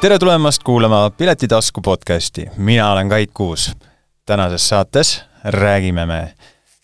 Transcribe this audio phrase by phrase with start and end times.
[0.00, 3.76] tere tulemast kuulama Piletitasku podcasti, mina olen Kait Kuus.
[4.26, 6.34] tänases saates räägime me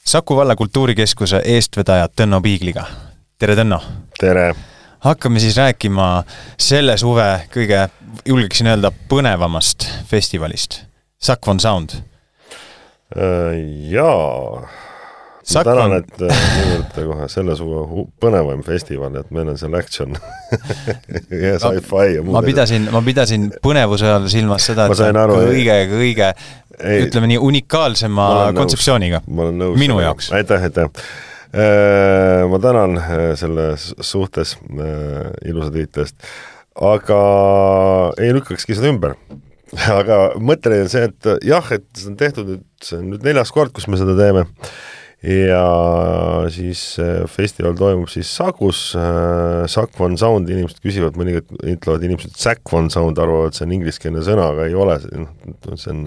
[0.05, 2.85] Saku valla kultuurikeskuse eestvedaja Tõnno Piigliga.
[3.39, 3.81] tere, Tõnno!
[4.21, 4.55] tere!
[4.99, 6.25] hakkame siis rääkima
[6.59, 7.89] selle suve kõige,
[8.27, 10.81] julgeksin öelda, põnevamast festivalist,
[11.23, 11.91] Sack on Sound.
[11.91, 12.03] Äh,
[13.91, 14.69] jaa
[15.45, 20.17] ma tänan, et äh, niivõrd kohe selle suve põnevaim festival, et meil on seal action.
[21.35, 22.35] Ja sci-fi ja muud.
[22.37, 26.29] ma pidasin, ma pidasin põnevuse all silmas seda, et aru, kõige, kõige
[26.79, 29.23] ei, ütleme nii, unikaalsema kontseptsiooniga.
[29.27, 30.31] minu jaoks.
[30.37, 30.91] aitäh, aitäh.
[31.55, 34.57] Äh, ma tänan äh, selle suhtes
[35.45, 36.17] ilusa tiitli eest,
[36.75, 37.21] aga
[38.19, 39.19] ei lükkakski seda ümber.
[39.91, 43.51] Aga mõte oli see, et jah, et see on tehtud nüüd, see on nüüd neljas
[43.51, 44.45] kord, kus me seda teeme
[45.25, 52.05] ja siis äh, festival toimub siis Sagus, äh, Sack One Sound, inimesed küsivad, mõnikord ütlevad
[52.05, 54.99] inimesed Sack One Sound, arvavad, see on ingliskeelne sõna, aga ei ole,
[55.81, 56.03] see on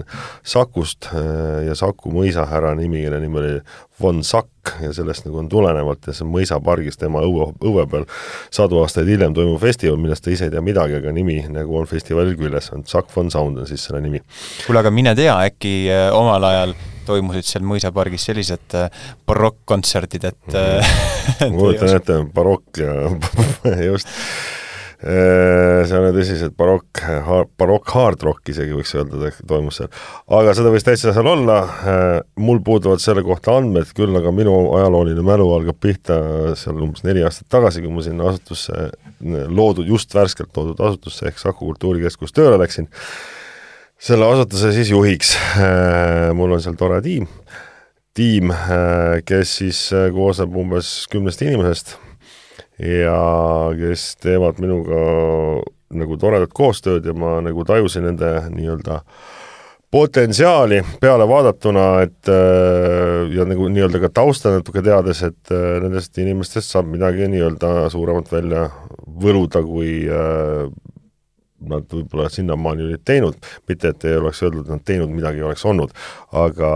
[0.46, 3.54] Sakust äh, ja Saku mõisahärra nimi, kelle nimi oli
[3.98, 8.06] von Sack ja sellest nagu on tulenevalt ja see on mõisapargis tema õue, õue peal.
[8.54, 11.90] Sadu aastaid hiljem toimuv festival, millest ta ise ei tea midagi, aga nimi nagu on
[11.90, 14.22] festivalil küljes, on Sack One Sound on siis selle nimi.
[14.66, 15.74] kuule, aga mine tea, äkki
[16.14, 16.76] omal ajal
[17.08, 18.92] toimusid seal mõisapargis sellised äh,
[19.28, 21.50] barokkkontserdid, et mm.
[21.54, 22.94] ma kujutan ette, barokk ja
[23.90, 24.08] just
[25.02, 27.02] äh, seal oli tõsiselt barokk,
[27.60, 29.90] barokk hard rock isegi võiks öelda, toimus seal.
[30.40, 31.60] aga seda võis täitsa seal olla,
[32.42, 36.20] mul puuduvad selle kohta andmed, küll aga minu ajalooline mälu algab pihta
[36.58, 38.90] seal umbes neli aastat tagasi, kui ma sinna asutusse,
[39.48, 42.90] loodud, just värskelt loodud asutusse ehk Saku Kultuurikeskus tööle läksin
[43.98, 45.34] selle asutuse siis juhiks.
[45.58, 47.26] Äh, mul on seal tore tiim,
[48.16, 51.96] tiim, äh, kes siis äh, koosneb umbes kümnest inimesest
[52.78, 53.18] ja
[53.74, 55.02] kes teevad minuga
[55.98, 59.00] nagu toredat koostööd ja ma nagu tajusin nende nii-öelda
[59.90, 62.28] potentsiaali peale vaadatuna, et
[63.32, 65.50] ja nagu nii-öelda ka tausta natuke teades, et
[65.82, 68.66] nendest inimestest saab midagi nii-öelda suuremat välja
[69.24, 70.04] võluda, kui
[71.60, 73.38] nad võib-olla sinnamaani olid teinud,
[73.68, 75.94] mitte et ei oleks öeldud, et nad teinud midagi oleks olnud,
[76.38, 76.70] aga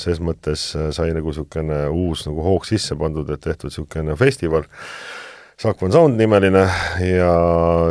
[0.00, 4.64] ses mõttes sai nagu niisugune uus nagu hoog sisse pandud, et tehtud niisugune festival,
[5.56, 6.66] Sack One Sound nimeline
[7.00, 7.30] ja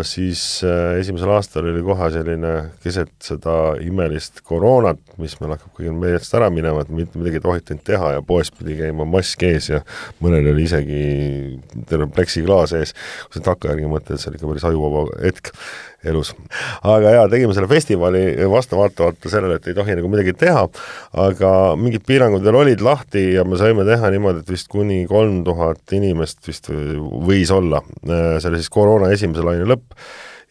[0.05, 2.51] siis äh, esimesel aastal oli kohe selline
[2.83, 7.45] keset seda imelist koroonat, mis meil hakkab kõigil meelest ära minema, et mitte midagi ei
[7.47, 9.81] tohtinud teha ja poes pidi käima mask ees ja
[10.21, 11.01] mõnel oli isegi
[11.89, 12.93] terve pleksiklaas ees,
[13.25, 15.49] kui sa takkajärgi mõtled, see oli ikka päris ajuvaba hetk
[16.09, 16.33] elus.
[16.83, 20.67] aga jaa, tegime selle festivali vastu vaatamata sellele, et ei tohi nagu midagi teha,
[21.25, 25.43] aga mingid piirangud veel olid lahti ja me saime teha niimoodi, et vist kuni kolm
[25.47, 29.99] tuhat inimest vist võis olla, see oli siis koroona esimese laine lõpp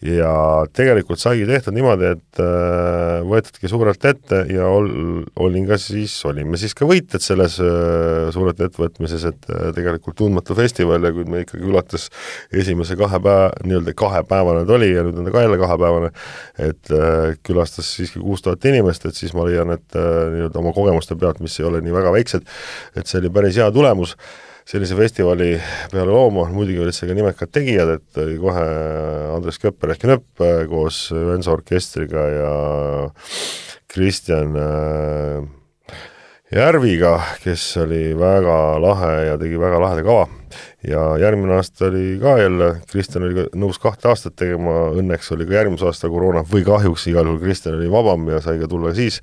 [0.05, 0.33] ja
[0.77, 6.61] tegelikult saigi tehtud niimoodi, et äh, võetudki suurelt ette ja ol-, olin ka siis, olime
[6.61, 11.45] siis ka võitjad selles äh, suurelt ettevõtmises, et äh, tegelikult tundmatu festival ja kui me
[11.47, 12.11] ikkagi ulatas
[12.53, 16.15] esimese kahe päeva, nii-öelda kahepäevane ta oli ja nüüd on ta ka jälle kahepäevane,
[16.69, 16.95] et
[17.47, 21.57] külastas siiski kuus tuhat inimest, et siis ma leian, et nii-öelda oma kogemuste pealt, mis
[21.61, 22.45] ei ole nii väga väiksed,
[22.99, 24.19] et see oli päris hea tulemus
[24.65, 25.51] sellise festivali
[25.93, 28.65] peale looma, muidugi olid seal ka nimekad tegijad, et oli kohe
[29.35, 32.55] Andres Köpper ehk Nöpp äh, koos Venso orkestriga ja
[33.93, 35.45] Kristjan äh,
[36.55, 40.27] Järviga, kes oli väga lahe ja tegi väga laheda kava.
[40.89, 45.59] Ja järgmine aasta oli ka jälle, Kristjan oli nõus kahte aastat tegema, õnneks oli ka
[45.61, 49.21] järgmise aasta koroona või kahjuks igal juhul Kristjan oli vabam ja sai ka tulla siis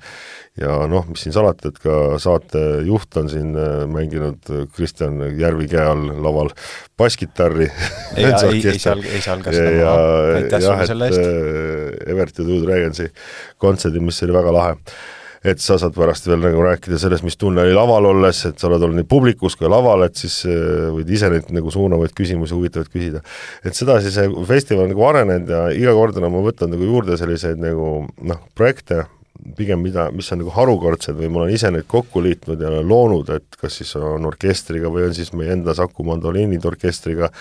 [0.60, 5.68] ja noh, mis siin salata, et ka saatejuht on siin äh, mänginud äh, Kristjan Järvi
[5.72, 6.52] käe all laval
[6.98, 7.70] basskitarri.
[8.18, 11.24] ei, ei, ei salga, ei salga seda maha, aitäh sulle selle eest.
[11.24, 13.08] Äh, Evert ja Tuud Regensi
[13.62, 14.76] kontserdi, mis oli väga lahe
[15.44, 18.68] et sa saad pärast veel nagu rääkida sellest, mis tunne oli laval olles, et sa
[18.68, 22.92] oled olnud nii publikus kui laval, et siis võid ise neid nagu suunavaid küsimusi, huvitavaid
[22.92, 23.24] küsida.
[23.64, 27.58] et sedasi see festival nagu arenenud ja iga kord enam ma võtan nagu juurde selliseid
[27.62, 29.04] nagu noh, projekte,
[29.58, 33.32] pigem mida, mis on nagu harukordsed või ma olen ise neid kokku liitnud ja loonud,
[33.34, 37.32] et kas siis on orkestriga või on siis meie enda Saku mandoliinid orkestriga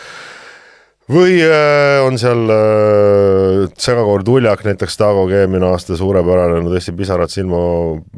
[1.09, 7.33] või äh, on seal äh, segakoor Tuljak, näiteks Taago eelmine aasta suurepärane, no tõesti pisarad
[7.33, 7.62] silma,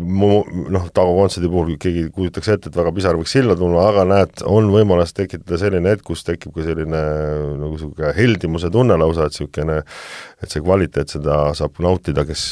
[0.04, 4.44] noh, Taago kontserdi puhul keegi kujutaks ette, et väga pisar võiks silma tulla, aga näed,
[4.50, 7.04] on võimalus tekitada selline hetk, kus tekib ka selline
[7.62, 9.82] nagu niisugune heldimuse tunne lausa, et niisugune
[10.44, 12.44] et see kvaliteet, seda saab nautida, kes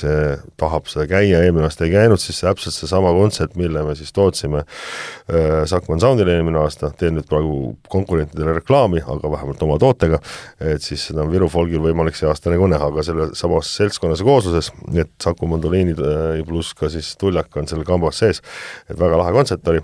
[0.59, 4.63] tahab seda käia, eelmine aasta ei käinud, siis täpselt seesama kontsert, mille me siis tootsime
[4.63, 10.20] äh, Sakman Soundile eelmine aasta, teen nüüd praegu konkurentidele reklaami, aga vähemalt oma tootega,
[10.59, 14.21] et siis seda on Viru folgil võimalik see aasta nagu näha ka selle samas seltskonnas
[14.21, 16.01] ja koosluses, et Saku mandoliinid
[16.47, 18.41] pluss ka siis tuljak on seal kambas sees,
[18.89, 19.83] et väga lahe kontsert oli.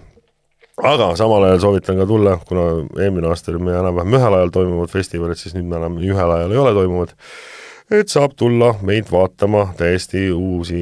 [0.78, 2.68] Aga samal ajal soovitan ka tulla, kuna
[3.02, 6.54] eelmine aasta oli meil enam-vähem ühel ajal toimuvad festivalid, siis nüüd me enam ühel ajal
[6.54, 7.16] ei ole toimuvad,
[7.98, 10.82] et saab tulla meid vaatama täiesti uusi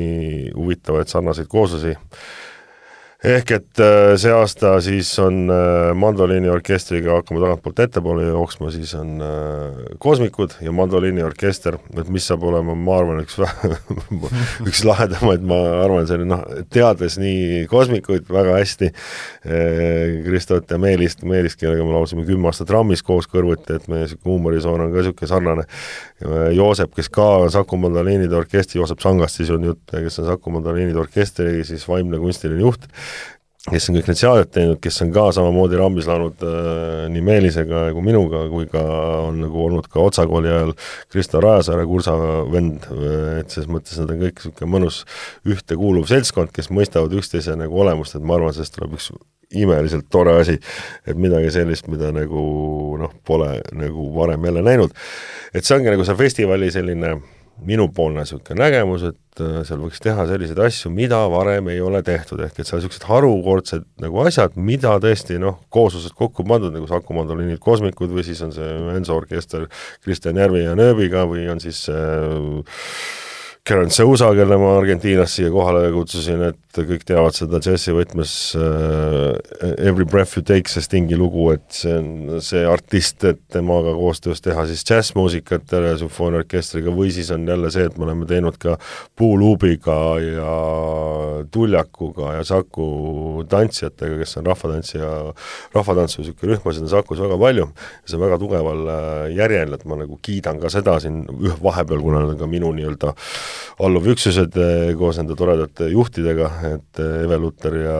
[0.51, 1.95] huvitavaid sarnaseid kooslusi
[3.25, 9.21] ehk et äh, see aasta siis on äh, mandoliiniorkestriga, hakkame tagantpoolt ettepoole jooksma, siis on
[9.23, 13.39] äh, Kosmikud ja mandoliiniorkester, et mis saab olema, ma arvan, üks
[14.69, 16.43] üks lahedamaid, ma arvan, see oli noh,
[16.73, 18.91] teades nii Kosmikuid väga hästi,
[20.25, 24.35] Kristot ja Meelist, Meelist, kellega me laulsime kümme aastat RAM-is koos kõrvuti, et meie niisugune
[24.35, 25.67] huumorisoon on ka niisugune sarnane,
[26.55, 30.53] Joosep, kes ka on Saku mandoliinide orkestri, Joosep Sangast siis on jutt, kes on Saku
[30.53, 32.87] mandoliinide orkestri siis vaimne kunstiline juht,
[33.65, 37.87] kes on kõik need seaded teinud, kes on ka samamoodi rambis laulnud äh, nii Meelisega
[37.95, 38.83] kui minuga, kui ka
[39.25, 40.73] on nagu olnud ka Otsakooli ajal
[41.11, 42.13] Kristo Rajasaare kursa
[42.51, 42.85] vend,
[43.39, 45.01] et selles mõttes nad on kõik niisugune mõnus
[45.49, 49.09] ühtekuuluv seltskond, kes mõistavad üksteise nagu olemust, et ma arvan, sellest tuleb üks
[49.55, 50.57] imeliselt tore asi,
[51.07, 52.43] et midagi sellist, mida nagu
[53.01, 54.93] noh, pole nagu varem jälle näinud.
[55.53, 57.15] et see ongi nagu see festivali selline
[57.63, 62.41] minupoolne niisugune nägemus, et äh, seal võiks teha selliseid asju, mida varem ei ole tehtud,
[62.43, 67.15] ehk et seal niisugused harukordsed nagu asjad, mida tõesti noh, kooslused kokku pandud, nagu Saku
[67.17, 69.69] mandoliinid Kosmikud või siis on see Enso orkester
[70.03, 72.75] Kristjan Järvi ja Nööbiga või on siis äh,
[73.65, 79.35] Karen Sousa, kelle ma Argentiinast siia kohale kutsusin, et kõik teavad seda džässi võtmes uh,
[79.79, 84.43] Every breath you take, see Stingi lugu, et see on see artist, et temaga koostöös
[84.43, 88.77] teha siis džässmuusikat sümfooniaorkestriga või siis on jälle see, et me oleme teinud ka
[89.15, 90.55] Puuluubiga ja
[91.51, 95.11] Tuljakuga ja Saku tantsijatega, kes on rahvatantsija,
[95.75, 97.69] rahvatantsu niisugune rühmasid on Sakus väga palju.
[98.03, 101.23] Ja see on väga tugeval äh, järjel, et ma nagu kiidan ka seda siin
[101.63, 103.13] vahepeal, kuna nad on ka minu nii-öelda
[103.85, 107.99] alluvüksused eh, koos nende toredate juhtidega, et eh, Eve Lutter ja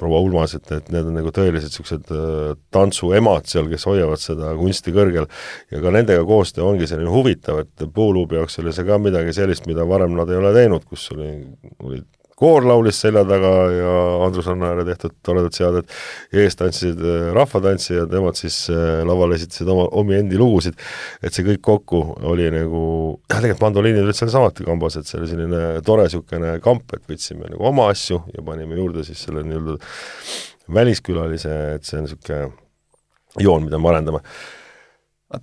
[0.00, 4.52] proua Ulmas, et, et need on nagu tõelised niisugused eh, tantsuemad seal, kes hoiavad seda
[4.58, 5.28] kunsti kõrgel.
[5.72, 9.68] Ja ka nendega koostöö ongi selline huvitav, et Puuluubi jaoks oli see ka midagi sellist,
[9.70, 11.32] mida varem nad ei ole teinud, kus oli,
[11.84, 12.06] olid
[12.38, 15.88] koor laulis selja taga ja Andrus Annaääre tehtud toredad seaded,
[16.38, 20.78] ees tantsisid äh, rahvatantsijad, nemad siis äh, laval esitasid oma, omi endi lugusid,
[21.22, 22.84] et see kõik kokku oli nagu,
[23.26, 27.10] jah, tegelikult mandoliinid olid seal samuti kambas, et see oli selline tore niisugune kamp, et
[27.10, 29.78] võtsime nagu oma asju ja panime juurde siis selle nii-öelda
[30.78, 32.40] väliskülalise, et see on niisugune
[33.42, 34.24] joon, mida me arendame.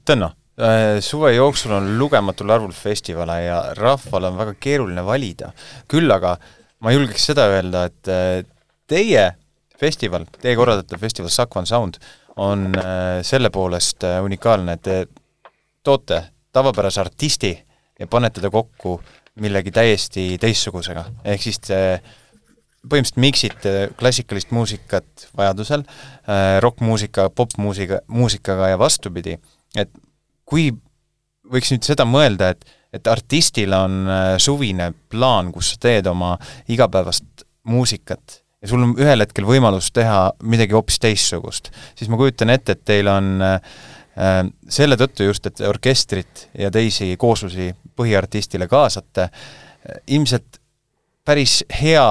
[0.07, 0.31] Tõnno
[0.63, 5.51] äh, suve jooksul on lugematul arvul festivale ja rahval on väga keeruline valida.
[5.91, 8.43] küll aga äh, ma julgeks seda öelda, et äh,
[8.89, 9.25] teie
[9.79, 11.97] festival, teie korraldatav festival One Sound
[12.37, 14.99] on äh, selle poolest äh, unikaalne, et te
[15.83, 16.21] toote
[16.53, 17.55] tavapärase artisti
[17.99, 18.99] ja panete ta kokku
[19.41, 21.79] millegi täiesti teistsugusega, ehk siis te
[22.85, 25.81] põhimõtteliselt miksite klassikalist muusikat vajadusel
[26.63, 29.33] rokkmuusika, popmuusika, muusikaga ja vastupidi,
[29.75, 29.89] et
[30.45, 30.69] kui
[31.51, 32.63] võiks nüüd seda mõelda, et
[32.95, 36.35] et artistil on äh, suvine plaan, kus sa teed oma
[36.71, 42.53] igapäevast muusikat ja sul on ühel hetkel võimalus teha midagi hoopis teistsugust, siis ma kujutan
[42.53, 43.55] ette, et teil on äh,
[44.17, 49.29] äh, selle tõttu just, et orkestrit ja teisi kooslusi põhiartistile kaasate,
[50.11, 50.59] ilmselt
[51.25, 52.07] päris hea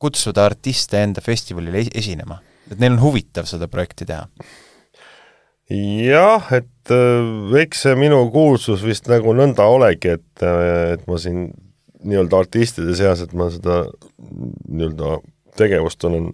[0.00, 2.38] kutsuda artiste enda festivalile esinema.
[2.70, 4.26] et neil on huvitav seda projekti teha
[5.70, 11.18] jah, et äh, eks see minu kuulsus vist nagu nõnda olegi, et, äh, et ma
[11.20, 11.50] siin
[12.00, 13.84] nii-öelda artistide seas, et ma seda
[14.18, 15.18] nii-öelda
[15.60, 16.30] tegevust olen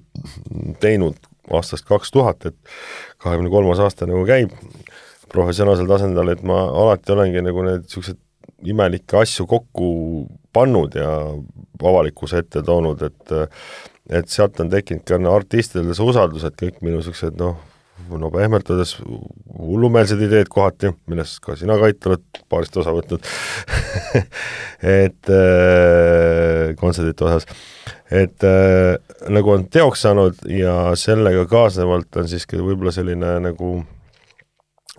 [0.80, 1.18] teinud
[1.54, 2.56] aastast kaks tuhat, et
[3.22, 4.54] kahekümne kolmas aasta nagu käib
[5.32, 8.22] professionaalsel tasandil, et ma alati olengi nagu need niisugused
[8.66, 9.88] imelikke asju kokku
[10.56, 11.10] pannud ja
[11.82, 13.36] avalikkuse ette toonud, et
[14.06, 17.58] et sealt on tekkinud ka artistidel see usaldus, et kõik minu niisugused noh,
[18.20, 23.26] no pehmelt öeldes hullumeelsed ideed kohati, millest ka sina, Kait, oled paarist osa võtnud.
[25.00, 27.46] Et äh, kontserdite osas,
[28.12, 28.94] et äh,
[29.32, 33.70] nagu on teoks saanud ja sellega kaasnevalt on siiski võib-olla selline nagu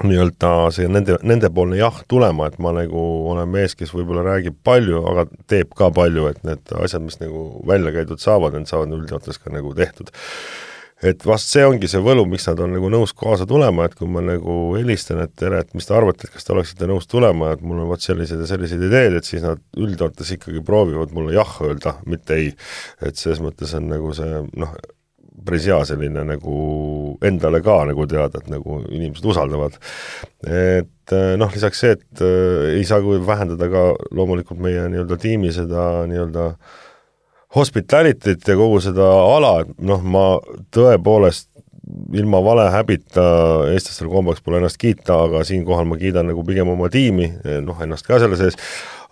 [0.04, 5.02] nii-öelda see nende, nendepoolne jah tulema, et ma nagu olen mees, kes võib-olla räägib palju,
[5.14, 9.42] aga teeb ka palju, et need asjad, mis nagu välja käidud saavad, need saavad üldjoontes
[9.42, 10.12] ka nagu tehtud
[11.06, 14.10] et vast see ongi see võlu, miks nad on nagu nõus kaasa tulema, et kui
[14.10, 17.52] ma nagu helistan, et tere, et mis te arvate, et kas te oleksite nõus tulema,
[17.54, 21.36] et mul on vot sellised ja sellised ideed, et siis nad üldjoontes ikkagi proovivad mulle
[21.38, 22.54] jah öelda, mitte ei.
[23.06, 24.74] et selles mõttes on nagu see noh,
[25.48, 26.58] päris hea selline nagu
[27.26, 29.78] endale ka nagu teada, et nagu inimesed usaldavad.
[30.50, 32.26] et noh, lisaks see, et
[32.74, 33.86] ei saa vähendada ka
[34.18, 36.50] loomulikult meie nii-öelda tiimi seda nii-öelda
[37.56, 40.26] hospitality't ja kogu seda ala, et noh, ma
[40.76, 41.50] tõepoolest
[42.14, 43.24] ilma vale häbita
[43.72, 47.30] eestlastel kombeks pole ennast kiita, aga siinkohal ma kiidan nagu pigem oma tiimi,
[47.64, 48.58] noh, ennast ka selle sees,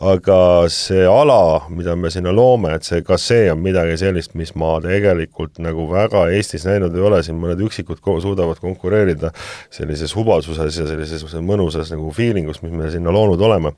[0.03, 0.37] aga
[0.71, 4.73] see ala, mida me sinna loome, et see, ka see on midagi sellist, mis ma
[4.83, 9.31] tegelikult nagu väga Eestis näinud ei ole, siin mõned üksikud ko suudavad konkureerida
[9.73, 13.71] sellises hubasuses ja sellises mõnusas nagu feelingus, mis me sinna loonud oleme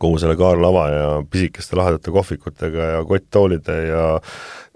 [0.00, 4.06] kogu selle kaarlava ja pisikeste lahedate kohvikutega ja kotttoolide ja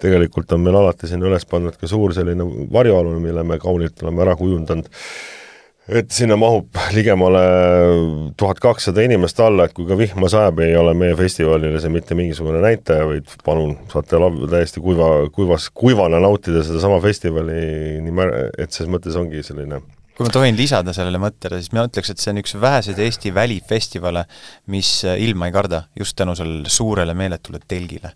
[0.03, 4.25] tegelikult on meil alati sinna üles pandud ka suur selline varjualune, mille me kaunilt oleme
[4.27, 4.91] ära kujundanud.
[5.87, 7.41] et sinna mahub ligemale
[8.37, 12.19] tuhat kakssada inimest alla, et kui ka vihma sajab, ei ole meie festivalile see mitte
[12.19, 14.19] mingisugune näitaja, vaid palun, saate
[14.51, 19.79] täiesti kuiva, kuivas, kuivana nautida sedasama festivali nii mär-, et ses mõttes ongi selline
[20.17, 23.35] kui ma tohin lisada sellele mõttele, siis ma ütleks, et see on üks väheseid Eesti
[23.37, 24.25] välifestivale,
[24.73, 28.15] mis ilma ei karda, just tänu sellele suurele meeletule telgile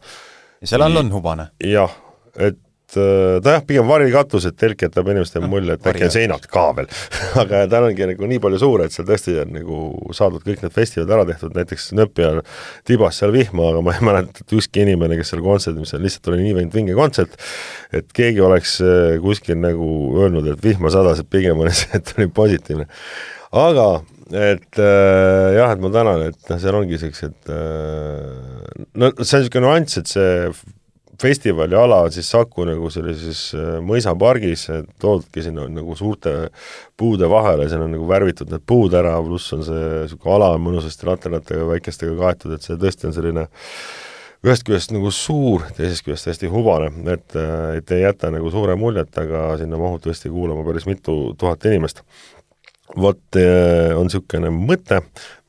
[0.60, 1.50] ja seal all on hubane.
[1.64, 1.92] jah,
[2.36, 2.58] et
[2.98, 6.46] äh, ta jah, pigem varikatus, et telk jätab inimestele no, mulje, et äkki on seinad
[6.50, 6.90] ka veel
[7.42, 9.80] aga ta ongi nagu nii palju suur, et seal tõesti on nagu
[10.16, 12.40] saadud kõik need festivalid ära tehtud, näiteks Nõpjal
[12.88, 16.04] tibas seal vihma, aga ma ei mäleta, et ükski inimene, kes seal kontserdil, mis seal
[16.06, 17.36] lihtsalt oli nii vinge kontsert,
[17.96, 22.14] et keegi oleks äh, kuskil nagu öelnud, et vihma sadas, et pigem oli see, et
[22.16, 22.88] oli positiivne.
[23.50, 23.90] aga
[24.30, 29.42] et äh, jah, et ma tänan, et noh, seal ongi siuksed äh, no see on
[29.42, 30.34] niisugune nüanss, et see
[31.20, 34.66] festivali ala on siis Saku nagu sellises äh, mõisapargis,
[35.02, 36.34] toodudki sinna nagu suurte
[36.98, 40.64] puude vahele, seal on nagu värvitud need puud ära, pluss on see niisugune ala on
[40.64, 43.46] mõnusasti laternatega väikestega kaetud, et see tõesti on selline
[44.46, 47.36] ühest küljest nagu suur, teisest küljest hästi hubane, et,
[47.76, 52.00] et ei jäta nagu suure muljet, aga sinna mahub tõesti kuulama päris mitu tuhat inimest
[52.98, 55.02] vot eh, on niisugune mõte,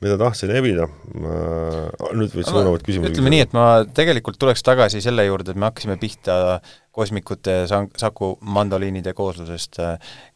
[0.03, 3.65] mida tahtsin evida, nüüd võid suunavad küsimusi ütleme nii, et ma
[3.97, 6.59] tegelikult tuleks tagasi selle juurde, et me hakkasime pihta
[6.91, 9.81] kosmikute ja Saku mandoliinide kooslusest,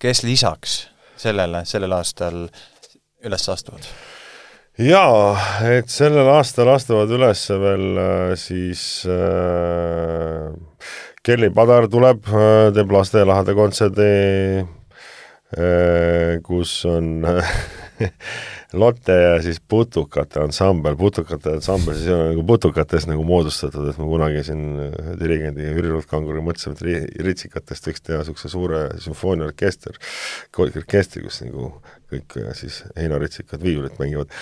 [0.01, 0.83] kes lisaks
[1.19, 2.45] sellele sellel aastal
[3.25, 3.87] üles astuvad?
[4.81, 5.35] jaa,
[5.71, 10.51] et sellel aastal astuvad üles veel äh, siis äh,
[11.25, 14.09] Kelly Padar tuleb, äh, teeb lastelahade kontserdi
[16.45, 17.25] kus on
[18.75, 24.07] Lotte ja siis putukate ansambel, putukate ansambel siis on nagu putukatest nagu moodustatud, et ma
[24.09, 24.65] kunagi siin
[25.19, 29.95] dirigendi Jüri Rutkanguri mõtlesime, et ritsikatest võiks teha niisuguse suure sümfooniaorkester,
[30.65, 31.69] orkestri, kus nagu
[32.11, 34.33] kõik siis heinarritsikad viiulit mängivad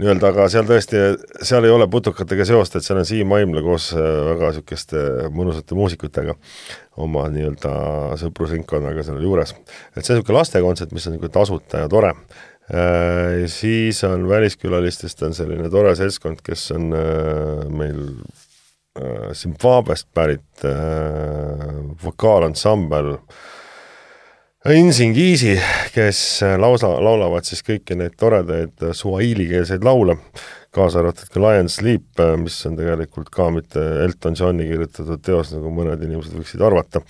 [0.00, 1.00] nii-öelda, aga seal tõesti,
[1.46, 5.02] seal ei ole putukatega seost, et seal on Siim Aimla koos äh, väga niisuguste
[5.34, 6.34] mõnusate muusikutega
[7.04, 7.74] oma nii-öelda
[8.22, 9.54] sõprusringkonnaga seal juures.
[9.94, 12.14] et see on niisugune lastekontsert, mis on niisugune tasuta ja tore.
[12.74, 18.06] Äh, siis on väliskülalistest on selline tore seltskond, kes on äh, meil
[19.34, 20.62] Zimbabwest pärit
[22.04, 23.42] vokaalansambel äh,
[24.72, 25.58] Insingiisi,
[25.92, 26.18] kes
[26.56, 30.14] lausa, laulavad siis kõiki neid toredaid suahiilikeelseid laule,
[30.72, 35.68] kaasa arvatud ka Lion Sleep, mis on tegelikult ka mitte Elton Johni kirjutatud teos, nagu
[35.68, 37.04] mõned inimesed võiksid arvata,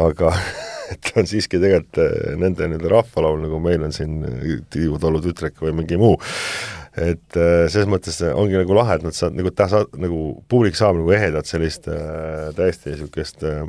[0.00, 0.32] aga
[0.94, 4.22] et on siiski tegelikult nende nii-öelda rahvalaul, nagu meil on siin
[4.72, 6.16] Tiiu Talu tütrek või mingi muu,
[6.96, 9.52] et selles mõttes ongi nagu lahe, et nad saavad nagu,
[10.06, 13.68] nagu publik saab nagu ehedat sellist äh, täiesti niisugust äh,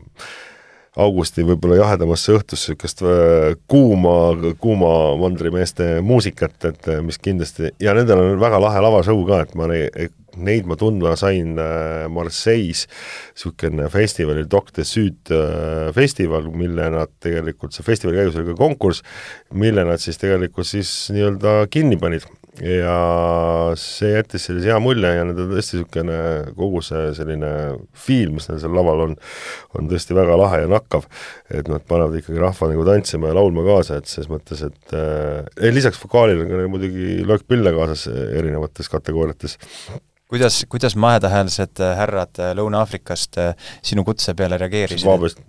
[0.97, 4.15] augusti võib-olla jahedamasse õhtusse niisugust äh, kuuma,
[4.61, 9.53] kuuma mandrimeeste muusikat, et äh, mis kindlasti, ja nendel on väga lahe lavashow ka, et
[9.59, 12.87] ma neid, neid ma tundma sain äh, Marseille's,
[13.35, 15.33] niisugune festivalil Doc de Sud
[15.95, 19.05] festival, mille nad tegelikult, see festivali käigus oli ka konkurss,
[19.53, 22.25] mille nad siis tegelikult siis nii-öelda kinni panid
[22.63, 22.95] ja
[23.79, 26.17] see jättis sellise hea mulje ja need on tõesti niisugune
[26.57, 27.51] kogu see selline
[27.97, 29.15] feel, mis neil seal laval on,
[29.77, 31.07] on tõesti väga lahe ja nakkav.
[31.49, 35.69] et nad panevad ikkagi rahva nagu tantsima ja laulma kaasa, et selles mõttes, et äh,
[35.73, 39.57] lisaks vokaalile on ka muidugi löökpille kaasas erinevates kategooriates
[40.29, 43.39] kuidas, kuidas mahedahäälised härrad Lõuna-Aafrikast
[43.81, 45.05] sinu kutse peale reageerisid?
[45.05, 45.41] Zimbabwest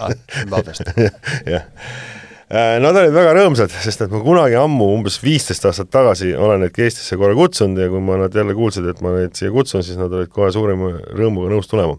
[0.00, 0.92] ah, Zimbabwest
[1.54, 2.21] jah Äh,
[2.52, 6.76] nad olid väga rõõmsad, sest et ma kunagi ammu, umbes viisteist aastat tagasi olen neid
[6.84, 9.96] Eestisse korra kutsunud ja kui ma nad jälle kuulsid, et ma neid siia kutsun, siis
[10.00, 11.96] nad olid kohe suurima rõõmuga nõus tulema.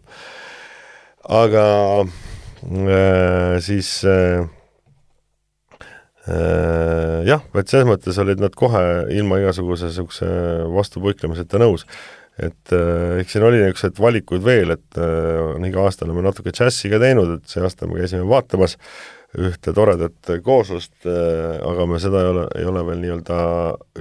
[1.24, 1.65] aga
[2.03, 4.45] äh, siis äh,
[6.29, 8.83] äh, jah, et selles mõttes olid nad kohe
[9.15, 10.27] ilma igasuguse niisuguse
[10.75, 11.88] vastupuiklemiseta nõus
[12.41, 16.53] et äh, eks siin oli niisuguseid valikuid veel, et äh, on iga aasta oleme natuke
[16.53, 18.77] džässi ka teinud, et see aasta me käisime vaatamas
[19.39, 23.37] ühte toredat kooslust, äh, aga me seda ei ole, ei ole veel nii-öelda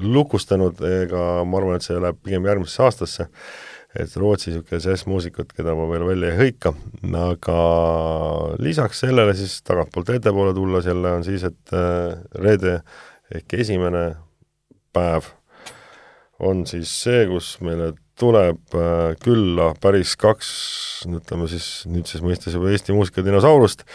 [0.04, 3.28] lukustanud ega ma arvan, et see läheb pigem järgmisesse aastasse,
[3.92, 6.74] et Rootsi niisugune džässmuusikud, keda ma veel välja ei hõika,
[7.26, 7.58] aga
[8.62, 11.76] lisaks sellele siis tagantpoolt ettepoole tulles jälle on siis, et
[12.40, 12.80] reede
[13.32, 14.06] ehk esimene
[14.92, 15.28] päev
[16.42, 20.50] on siis see, kus meile tuleb äh, külla päris kaks,
[21.08, 23.86] ütleme siis nüüdses mõistes juba Eesti muusikadinosaurust,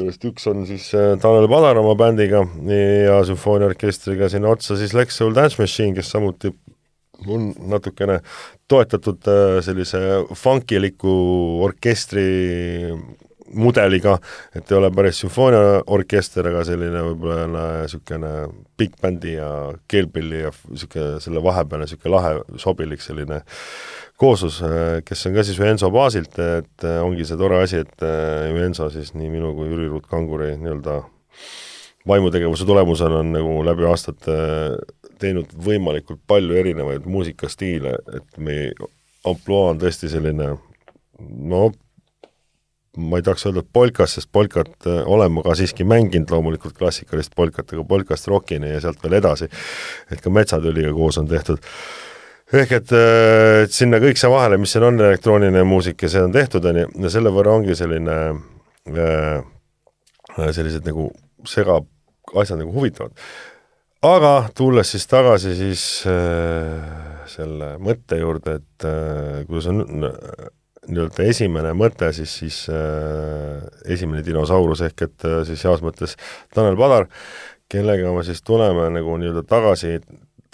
[0.00, 2.42] kellest üks on siis äh, Tanel Padar oma bändiga
[3.04, 6.52] ja sümfooniaorkestriga sinna otsa siis Lex Soul Dance Machine, kes samuti
[7.28, 8.20] on natukene
[8.70, 10.00] toetatud äh, sellise
[10.36, 11.12] funkiliku
[11.66, 12.28] orkestri
[13.50, 14.14] mudeliga,
[14.54, 18.30] et ei ole päris sümfooniaorkester, aga selline võib-olla niisugune
[18.78, 19.48] big bändi ja
[19.90, 23.42] keelpilli ja niisugune selle vahepealne niisugune lahe, sobilik selline
[24.20, 24.60] kooslus,
[25.06, 28.04] kes on ka siis Enso baasilt, et ongi see tore asi, et
[28.66, 31.00] Enso siis nii minu kui Jüri Ruut Kanguri nii-öelda
[32.08, 34.36] vaimutegevuse tulemusena on nagu läbi aastate
[35.20, 38.72] teinud võimalikult palju erinevaid muusikastiile, et meie
[39.28, 40.54] ampluaa on tõesti selline
[41.28, 41.70] no
[42.96, 47.34] ma ei tahaks öelda polkas, sest polkat äh, olen ma ka siiski mänginud, loomulikult klassikalist
[47.36, 49.48] polkat, aga polkast rokini ja sealt veel edasi.
[50.10, 51.62] et ka Metsatüliga koos on tehtud.
[52.52, 56.34] Ehk et, äh, et sinna kõik see vahele, mis siin on, elektrooniline muusika, see on
[56.34, 58.18] tehtud, on ju, ja selle võrra ongi selline
[58.90, 59.42] äh,
[60.38, 61.10] sellised nagu
[61.48, 61.80] sega,
[62.34, 63.12] asjad nagu huvitavad.
[64.02, 70.48] aga tulles siis tagasi siis äh, selle mõtte juurde, et äh, kuidas on äh,
[70.88, 76.16] nii-öelda esimene mõte siis, siis äh, esimene dinosaurus ehk et äh, siis heas mõttes
[76.54, 77.06] Tanel Padar,
[77.70, 79.98] kellega me siis tuleme nagu nii-öelda tagasi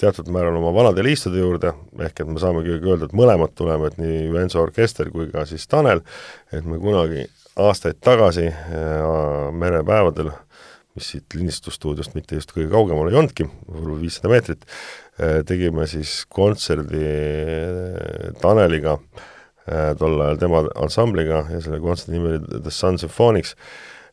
[0.00, 1.72] teatud määral oma vanade liistude juurde,
[2.04, 5.66] ehk et me saamegi öelda, et mõlemad tuleme, et nii Venso orkester kui ka siis
[5.70, 6.02] Tanel,
[6.52, 7.26] et me kunagi
[7.62, 10.32] aastaid tagasi äh, merepäevadel,
[10.96, 16.18] mis siit lindistusstuudiost mitte just kõige kaugemal ei olnudki, võib-olla viissada meetrit äh,, tegime siis
[16.32, 18.98] kontserdi äh, Taneliga
[19.98, 23.56] tol ajal tema ansambliga ja selle kontserdi nimi oli The Sun Symphonics,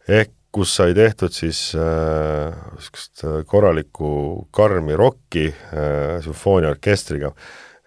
[0.09, 4.09] ehk kus sai tehtud siis niisugust äh, korralikku
[4.53, 7.33] karmi rokki äh, sümfooniaorkestriga.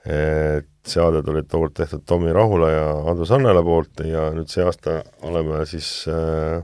[0.06, 5.00] et seaded olid tookord tehtud Tommy Rahula ja Andrus Annela poolt ja nüüd see aasta
[5.26, 6.62] oleme siis äh,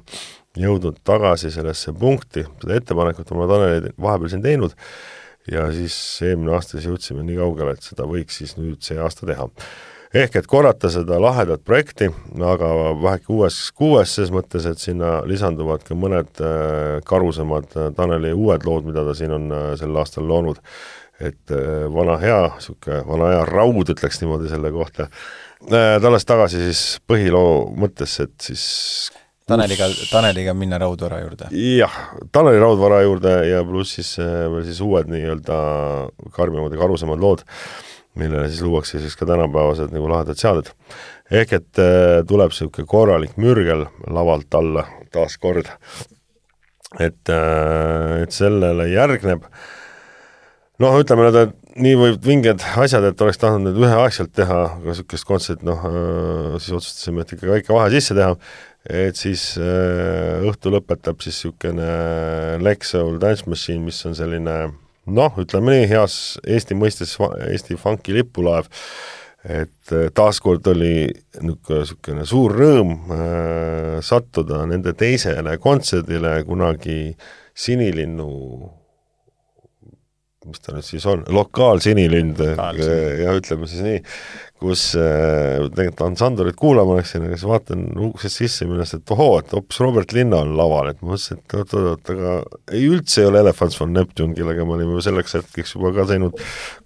[0.62, 4.77] jõudnud tagasi sellesse punkti, seda ettepanekut oleme Taneli vahepeal siin teinud,
[5.51, 9.27] ja siis eelmine aasta siis jõudsime nii kaugele, et seda võiks siis nüüd see aasta
[9.27, 9.49] teha
[10.12, 12.09] ehk et korrata seda lahedat projekti,
[12.44, 12.70] aga
[13.01, 18.66] väheke uues kuues, ses mõttes, et sinna lisanduvad ka mõned äh, karusemad äh, Taneli uued
[18.68, 20.61] lood, mida ta siin on äh, sel aastal loonud.
[21.22, 21.53] et
[21.94, 25.05] vana hea, niisugune vana hea raud, ütleks niimoodi selle kohta,
[26.03, 28.64] tulles tagasi siis põhiloo mõttesse, et siis
[29.46, 31.53] Taneliga, Taneliga minna raudvara juurde?
[31.53, 31.94] jah,
[32.35, 35.61] Taneli raudvara juurde ja pluss siis siis uued nii-öelda
[36.35, 37.46] karmimad ja karusemad lood
[38.18, 40.72] millele siis luuakse siis ka tänapäevased nagu lahedad seaded.
[41.33, 45.70] ehk et äh, tuleb niisugune korralik mürgel lavalt alla taaskord.
[47.01, 49.46] et, äh, et sellele järgneb
[50.83, 54.90] noh, ütleme nüüd, et nii võib vinged asjad, et oleks tahtnud need üheaegselt teha, aga
[54.90, 58.37] niisugust kontserti noh, äh, siis otsustasime, et ikka väike vahe sisse teha,
[58.92, 61.90] et siis õhtu lõpetab siis niisugune
[62.61, 64.57] Lex Soul Dance Machine, mis on selline
[65.07, 67.17] noh, ütleme nii, heas Eesti mõistes
[67.49, 68.69] Eesti funki lipulaev,
[69.43, 71.09] et äh, taaskord oli
[71.43, 77.17] niisugune suur rõõm äh, sattuda nende teisele kontserdile kunagi
[77.53, 78.29] Sinilinnu
[80.48, 84.00] mis ta nüüd siis on, lokaalsinilind, jah, ütleme siis nii,
[84.62, 89.52] kus äh, tegelikult ansandurit kuulama läksin, aga siis vaatan uksest sisse minnes, et ohoo, et
[89.55, 92.37] hoopis Robert Linna on laval, et ma mõtlesin, et oot-oot, aga
[92.74, 96.38] ei üldse ei ole Elephants von Neptune, kellega me olime selleks hetkeks juba ka teinud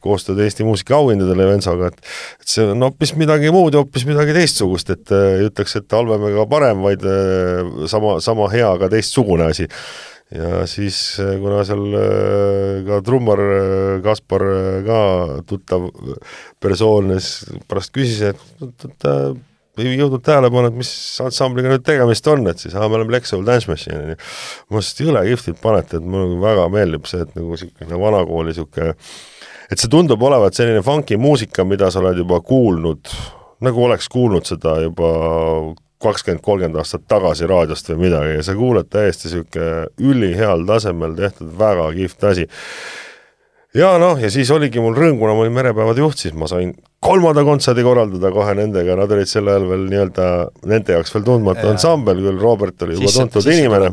[0.05, 2.03] koostööd Eesti muusikaauhindadele Vensaga, et
[2.40, 6.29] et see on hoopis midagi muud ja hoopis midagi teistsugust, et ei ütleks, et halvem
[6.33, 7.09] ega parem, vaid
[7.92, 9.69] sama, sama hea, aga teistsugune asi
[10.35, 14.43] ja siis, äh, kuna seal äh, ka trummar äh, Kaspar
[14.87, 15.01] ka
[15.47, 15.91] tuttav
[16.62, 19.09] persoon, siis pärast küsis, et, et
[19.77, 20.91] ei jõudnud tähele panna, et mis
[21.23, 24.19] ansambliga nüüd tegemist on, et siis aa, me oleme Lexol Dance Machine, on ju.
[24.19, 28.55] ma mõtlesin, et jõle kihvtilt panete, et mulle väga meeldib see, et nagu niisugune vanakooli
[28.55, 28.95] niisugune
[29.71, 33.11] et see tundub olevat selline funky muusika, mida sa oled juba kuulnud,
[33.67, 35.11] nagu oleks kuulnud seda juba
[36.03, 41.53] kakskümmend, kolmkümmend aastat tagasi raadiost või midagi ja sa kuuled täiesti niisugune üliheal tasemel tehtud
[41.59, 42.47] väga kihvt asi.
[43.77, 46.75] ja noh, ja siis oligi mul rõõm, kuna ma olin merepäevade juht, siis ma sain
[47.07, 50.27] kolmanda kontserdi korraldada kohe nendega, nad olid sel ajal veel nii-öelda
[50.69, 53.93] nende jaoks veel tundmatu ansambel, küll Robert oli juba tuntud inimene,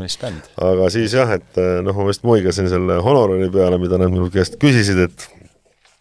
[0.72, 4.60] aga siis jah, et noh, ma vist muigasin selle honorari peale, mida nad minu käest
[4.62, 5.30] küsisid, et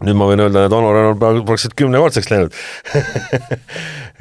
[0.06, 2.56] nüüd ma võin öelda, et honorar on praktiliselt kümnekordseks läinud.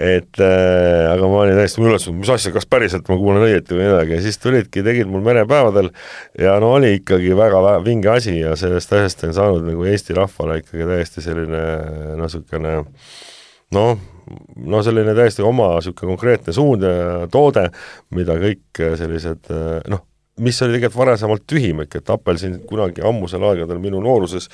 [0.02, 3.90] Et äh, aga ma olin täiesti üllatunud, mis asja, kas päriselt ma kuulen õieti või
[3.90, 4.16] midagi.
[4.16, 5.92] Ja siis tulidki, tegid mul merepäevadel
[6.40, 10.62] ja no oli ikkagi väga vinge asi ja sellest asjast on saanud nagu Eesti rahvale
[10.64, 11.66] ikkagi täiesti selline
[12.22, 12.78] niisugune
[13.76, 14.06] noh,
[14.72, 17.68] no selline täiesti oma niisugune konkreetne suund ja toode,
[18.16, 19.52] mida kõik sellised
[19.92, 20.06] noh,
[20.42, 24.48] mis oli tegelikult varasemalt tühimik, et Apelsin kunagi ammusel aegadel minu nooruses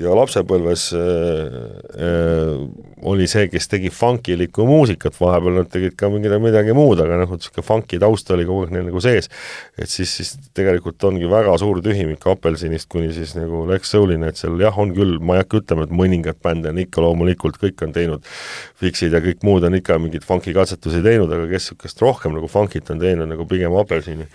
[0.00, 1.56] ja lapsepõlves äh,
[2.00, 2.60] äh,
[3.06, 7.34] oli see, kes tegi funkilikku muusikat, vahepeal nad tegid ka mingit midagi muud, aga noh,
[7.36, 9.30] niisugune funki taust oli kogu aeg neil nagu sees.
[9.78, 14.40] et siis, siis tegelikult ongi väga suur tühimik Apelsinist kuni siis nagu Lex Soulini, et
[14.40, 17.84] seal jah, on küll, ma ei hakka ütlema, et mõningad bände on ikka loomulikult, kõik
[17.86, 18.32] on teinud,
[18.80, 22.50] Fixid ja kõik muud on ikka mingeid funki katsetusi teinud, aga kes niisugust rohkem nagu
[22.50, 24.26] funkit on teinud, nagu pigem Apelsini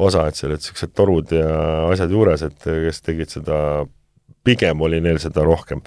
[0.00, 1.54] osa, et seal olid niisugused torud ja
[1.90, 3.60] asjad juures, et kes tegid seda
[4.44, 5.82] pigem oli neil seda rohkem.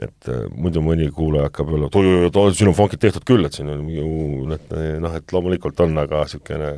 [0.00, 3.52] et äh, muidu mõni kuulaja hakkab jälle, et oi-oi-oi, siin on funkid tehtud küll, et
[3.52, 4.06] siin on ju
[4.48, 4.62] noh,
[5.04, 6.70] noh, et loomulikult on, aga niisugune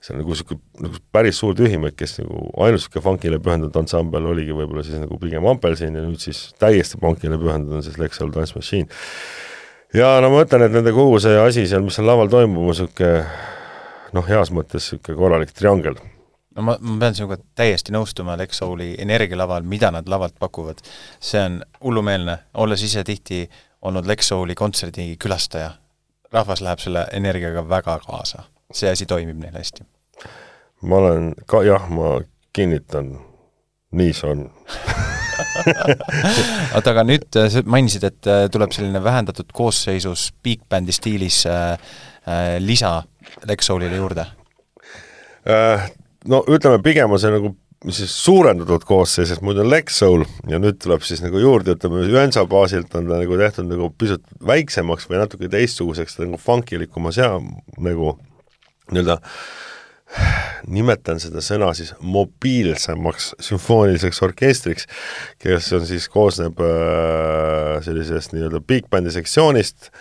[0.00, 4.30] see on nagu niisugune nagu päris suur tühimik, kes nagu ainult niisugune funkile pühendunud ansambel
[4.32, 8.32] oligi võib-olla siis nagu pigem Ampelsin ja nüüd siis täiesti funkile pühendunud on siis Lexel
[8.32, 8.88] Dance Machine.
[9.92, 12.72] ja no ma ütlen, et nende kogu see asi seal, mis seal laval toimub, on
[12.72, 13.26] niisugune
[14.16, 16.00] noh, heas mõttes niisugune korralik triangel
[16.58, 20.82] no ma, ma pean sinuga täiesti nõustuma Lex Souli energialaval, mida nad lavalt pakuvad.
[21.20, 23.44] see on hullumeelne, olles ise tihti
[23.82, 25.70] olnud Lex Souli kontserdi külastaja.
[26.32, 28.42] rahvas läheb selle energiaga väga kaasa,
[28.72, 29.86] see asi toimib neil hästi.
[30.82, 32.18] ma olen ka, jah, ma
[32.52, 33.18] kinnitan,
[33.90, 34.48] nii see on
[36.74, 41.46] oota, aga nüüd äh, sa mainisid, et äh, tuleb selline vähendatud koosseisus big bändi stiilis
[41.46, 41.78] äh,
[42.26, 43.04] äh, lisa
[43.46, 44.26] Lex Soulile juurde
[45.46, 45.86] äh,?
[46.28, 47.54] No ütleme, pigem on see nagu
[47.94, 52.02] siis suurendatud koosseis, sest muidu on Lex Soul ja nüüd tuleb siis nagu juurde, ütleme,
[52.10, 57.36] Jönsa baasilt on ta nagu tehtud nagu pisut väiksemaks või natuke teistsuguseks, nagu funkilikumas ja
[57.78, 58.16] nagu
[58.90, 59.20] nii-öelda
[60.74, 64.88] nimetan seda sõna siis mobiilsemaks sümfooniliseks orkestriks,
[65.38, 69.92] kes on siis, koosneb äh, sellisest nii-öelda big bändi sektsioonist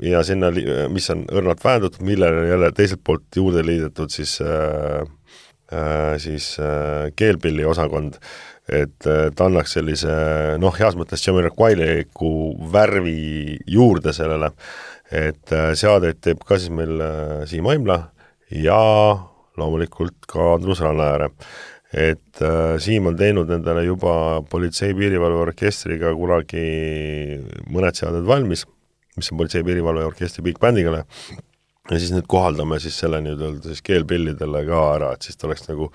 [0.00, 0.48] ja sinna,
[0.94, 5.04] mis on õrnalt vähendatud, millele jälle teiselt poolt juurde liidetud siis Äh,
[6.18, 8.18] siis äh, keelpilli osakond,
[8.68, 10.12] et äh, ta annaks sellise
[10.60, 12.30] noh, heas mõttes Jamiroquai'liku
[12.72, 14.52] värvi juurde sellele,
[15.08, 17.00] et seadeid teeb ka siis meil
[17.48, 17.96] Siim Aimla
[18.52, 18.80] ja
[19.56, 21.30] loomulikult ka Andrus Rannaääre.
[21.88, 22.42] et
[22.84, 26.66] Siim on teinud endale juba Politsei-Piirivalveorkestriga kunagi
[27.72, 28.66] mõned seaded valmis,
[29.16, 31.06] mis on Politsei-Piirivalveorkestri big bändile
[31.90, 35.64] ja siis nüüd kohaldame siis selle nii-öelda siis keelpillidele ka ära, et siis ta oleks
[35.68, 35.88] nagu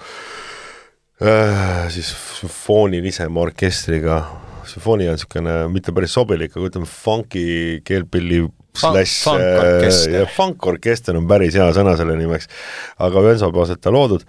[1.21, 4.23] äh, siis sümfoonilisema orkestriga,
[4.69, 7.45] sümfoonia on niisugune mitte päris sobilik, aga ütleme, funky
[7.85, 8.43] keelpilli
[8.77, 12.49] slash äh, ja funkorkester on päris hea sõna selle nimeks,
[13.05, 14.25] aga Venso baaselt ta loodud,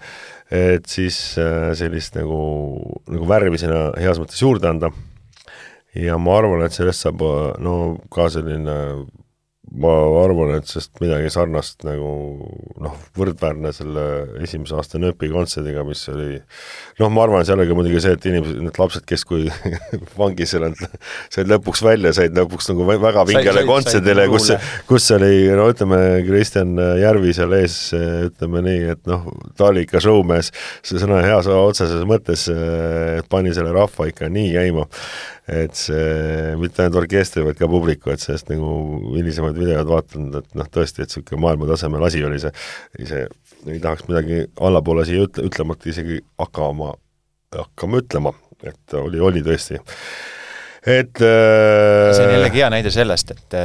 [0.53, 2.39] et siis äh, sellist nagu,
[3.09, 4.93] nagu värvi sinna heas mõttes juurde anda.
[5.95, 7.21] ja ma arvan, et sellest saab
[7.63, 7.75] no
[8.11, 8.75] ka selline
[9.73, 12.09] ma arvan, et sest midagi sarnast nagu
[12.81, 14.03] noh, võrdväärne selle
[14.45, 16.37] esimese aasta nööpi kontserdiga, mis oli
[16.99, 19.47] noh, ma arvan, seal oli muidugi see, et inimesed, need lapsed, kes kui
[20.21, 20.67] vangis seal
[21.33, 24.51] said lõpuks välja, said lõpuks nagu väga vingele kontserdile, kus,
[24.89, 27.79] kus oli no ütleme, Kristjan Järvi seal ees,
[28.29, 30.53] ütleme nii, et noh, ta oli ikka showmees,
[30.85, 34.85] see sõna heas otseses mõttes, et pani selle rahva ikka nii käima
[35.45, 38.69] et see mitte ainult orkestri, vaid ka publiku, et sellest nagu
[39.13, 42.53] hilisemaid videod vaatanud, et noh, tõesti, et niisugune maailmatasemel asi oli see,
[43.05, 43.25] ise
[43.69, 46.91] ei tahaks midagi allapoole siia ütle, ütlemata isegi hakkama,
[47.53, 48.33] hakkama ütlema,
[48.65, 49.77] et oli, oli tõesti.
[50.85, 53.57] et äh, see on jällegi hea näide sellest, et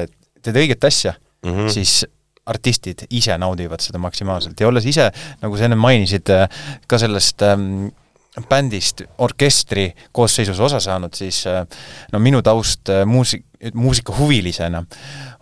[0.44, 1.72] teed õiget asja mm, -hmm.
[1.72, 2.02] siis
[2.50, 6.28] artistid ise naudivad seda maksimaalselt ja olles ise, nagu sa enne mainisid,
[6.88, 7.88] ka sellest ähm,
[8.48, 11.64] bändist orkestri koosseisus osa saanud, siis äh,
[12.12, 14.84] no minu taust äh, muusik, muusikahuvilisena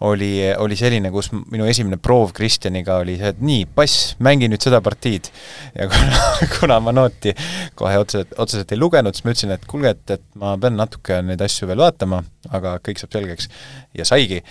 [0.08, 4.64] oli, oli selline, kus minu esimene proov Kristjaniga oli see, et nii, bass, mängi nüüd
[4.64, 5.28] seda partiid.
[5.76, 6.24] ja kuna,
[6.56, 7.34] kuna ma nooti
[7.78, 11.20] kohe otseselt, otseselt ei lugenud, siis ma ütlesin, et kuulge, et, et ma pean natuke
[11.22, 13.52] neid asju veel vaatama, aga kõik saab selgeks.
[13.94, 14.42] ja saigi.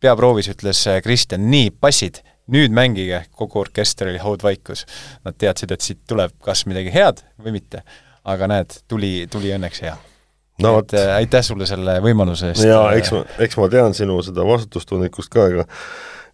[0.00, 4.84] peaproovis ütles Kristjan, nii, bassid nüüd mängige, kogu orkester oli haudvaikus.
[5.24, 7.84] Nad teadsid, et siit tuleb kas midagi head või mitte.
[8.24, 9.94] aga näed, tuli, tuli õnneks hea
[10.60, 10.78] no,.
[10.78, 12.66] et äh, aitäh sulle selle võimaluse eest.
[12.68, 15.64] jaa, eks ma, eks ma tean sinu seda vastutustundlikkust ka, ega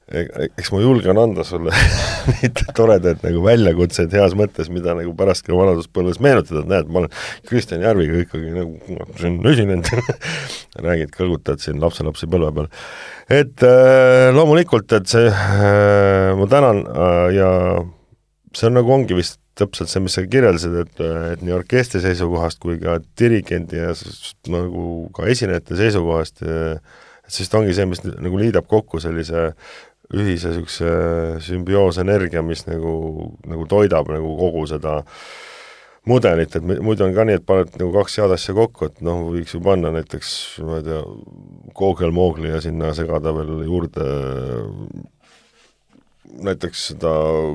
[0.07, 1.73] eks ma julgen anda sulle
[2.31, 7.03] neid toredaid nagu väljakutseid heas mõttes, mida nagu pärast ka vanaduspõlves meenutada, et näed, ma
[7.03, 7.16] olen
[7.49, 9.90] Kristjan Järviga ikkagi nagu siin esinenud
[10.87, 12.71] räägid, kõlgutad siin lapselapsi põlve peal.
[13.35, 17.51] et äh, loomulikult, et see äh,, ma tänan äh, ja
[18.55, 22.61] see on nagu ongi vist täpselt see, mis sa kirjeldasid, et, et nii orkestri seisukohast
[22.62, 23.90] kui ka dirigendi ja
[24.53, 26.45] nagu ka esinejate seisukohast,
[27.27, 29.49] siis ta ongi see, mis nagu liidab kokku sellise
[30.14, 30.92] ühise niisuguse
[31.47, 35.01] sümbioosenergia, mis nagu, nagu toidab nagu kogu seda
[36.07, 39.25] mudelit, et muidu on ka nii, et paned nagu kaks head asja kokku, et noh,
[39.33, 40.31] võiks ju panna näiteks,
[40.62, 41.03] ma ei tea,
[41.77, 44.07] Google-Moogli ja sinna segada veel juurde
[46.47, 47.12] näiteks seda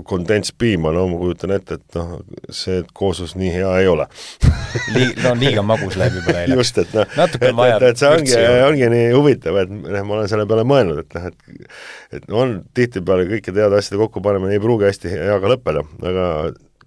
[0.07, 2.15] kondentspiima, no ma kujutan ette, et noh,
[2.55, 4.07] see kooslus nii hea ei ole
[4.95, 6.57] Lii-, no liiga magus läheb juba neile.
[6.59, 10.31] just, et noh, et, et, et see ongi, ongi nii huvitav, et noh, ma olen
[10.31, 14.89] selle peale mõelnud, et noh, et et on tihtipeale kõikide heade asjade kokkupanemine ei pruugi
[14.89, 16.25] hästi hea ka lõppeda, aga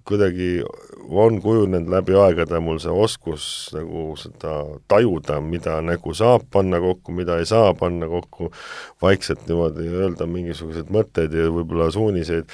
[0.04, 0.58] kuidagi
[1.10, 4.54] on kujunenud läbi aegade mul see oskus nagu seda
[4.90, 8.50] tajuda, mida nagu saab panna kokku, mida ei saa panna kokku,
[9.02, 12.50] vaikselt niimoodi öelda mingisuguseid mõtteid ja võib-olla suuniseid,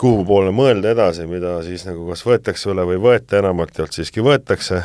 [0.00, 3.96] kuhu poole mõelda edasi, mida siis nagu kas võetakse üle või ei võeta, enamalt jaolt
[3.96, 4.82] siiski võetakse,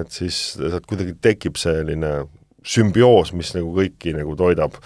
[0.00, 2.18] et siis sealt kuidagi tekib selline
[2.66, 4.76] sümbioos, mis nagu kõiki nagu toidab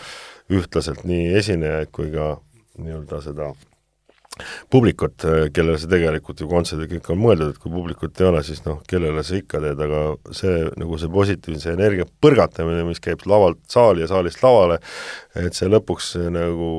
[0.51, 2.35] ühtlaselt, nii esinejaid kui ka
[2.81, 3.53] nii-öelda seda
[4.73, 8.63] publikut, kellele see tegelikult ju kontserdid kõik on mõeldud, et kui publikut ei ole, siis
[8.67, 10.03] noh, kellele sa ikka teed, aga
[10.37, 14.81] see nagu see positiivse energia põrgatamine, mis käib lavalt saali ja saalist lavale,
[15.39, 16.71] et see lõpuks nagu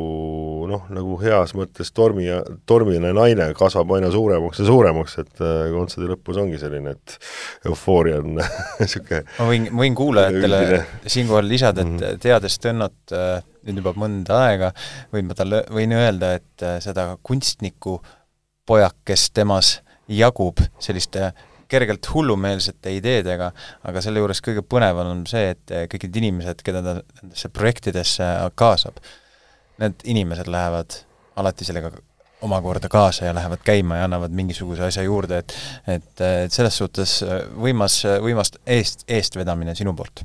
[0.67, 2.27] noh, nagu heas mõttes tormi
[2.67, 7.15] tormine naine kasvab aina suuremaks ja suuremaks, et äh, kontserdi lõpus ongi selline, et
[7.69, 8.41] eufooria on
[8.81, 12.23] niisugune ma võin, võin kuulajatele siinkohal lisada, et mm -hmm.
[12.27, 14.73] teades Tõnnot äh, nüüd juba mõnda aega,
[15.13, 18.01] võin ma talle, võin öelda, et äh, seda kunstniku
[18.67, 19.79] pojakest temas
[20.11, 21.31] jagub selliste
[21.71, 23.51] kergelt hullumeelsete ideedega,
[23.87, 27.51] aga selle juures kõige põnevam on see, et äh, kõik need inimesed, keda ta nendesse
[27.53, 28.29] projektidesse
[28.59, 29.01] kaasab,
[29.81, 31.01] need inimesed lähevad
[31.41, 31.93] alati sellega
[32.41, 35.55] omakorda kaasa ja lähevad käima ja annavad mingisuguse asja juurde, et
[35.87, 36.11] et,
[36.45, 37.19] et selles suhtes
[37.53, 40.23] võimas, võimas eest, eestvedamine sinu poolt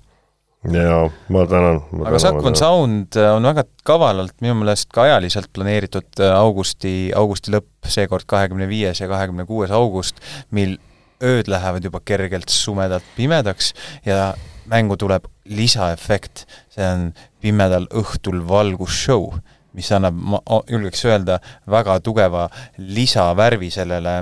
[0.72, 1.80] jaa, ma tänan.
[2.04, 7.54] aga Sakon Sound äh, on väga kavalalt minu meelest ka ajaliselt planeeritud äh, augusti, augusti
[7.54, 10.76] lõpp, seekord kahekümne viies ja kahekümne kuues august, mil
[11.22, 13.72] ööd lähevad juba kergelt sumedalt pimedaks
[14.04, 14.34] ja
[14.70, 17.10] mängu tuleb lisaefekt, see on
[17.42, 19.30] pimedal õhtul valgusshow,
[19.76, 21.38] mis annab, ma julgeks öelda,
[21.70, 22.48] väga tugeva
[22.78, 24.16] lisavärvi sellele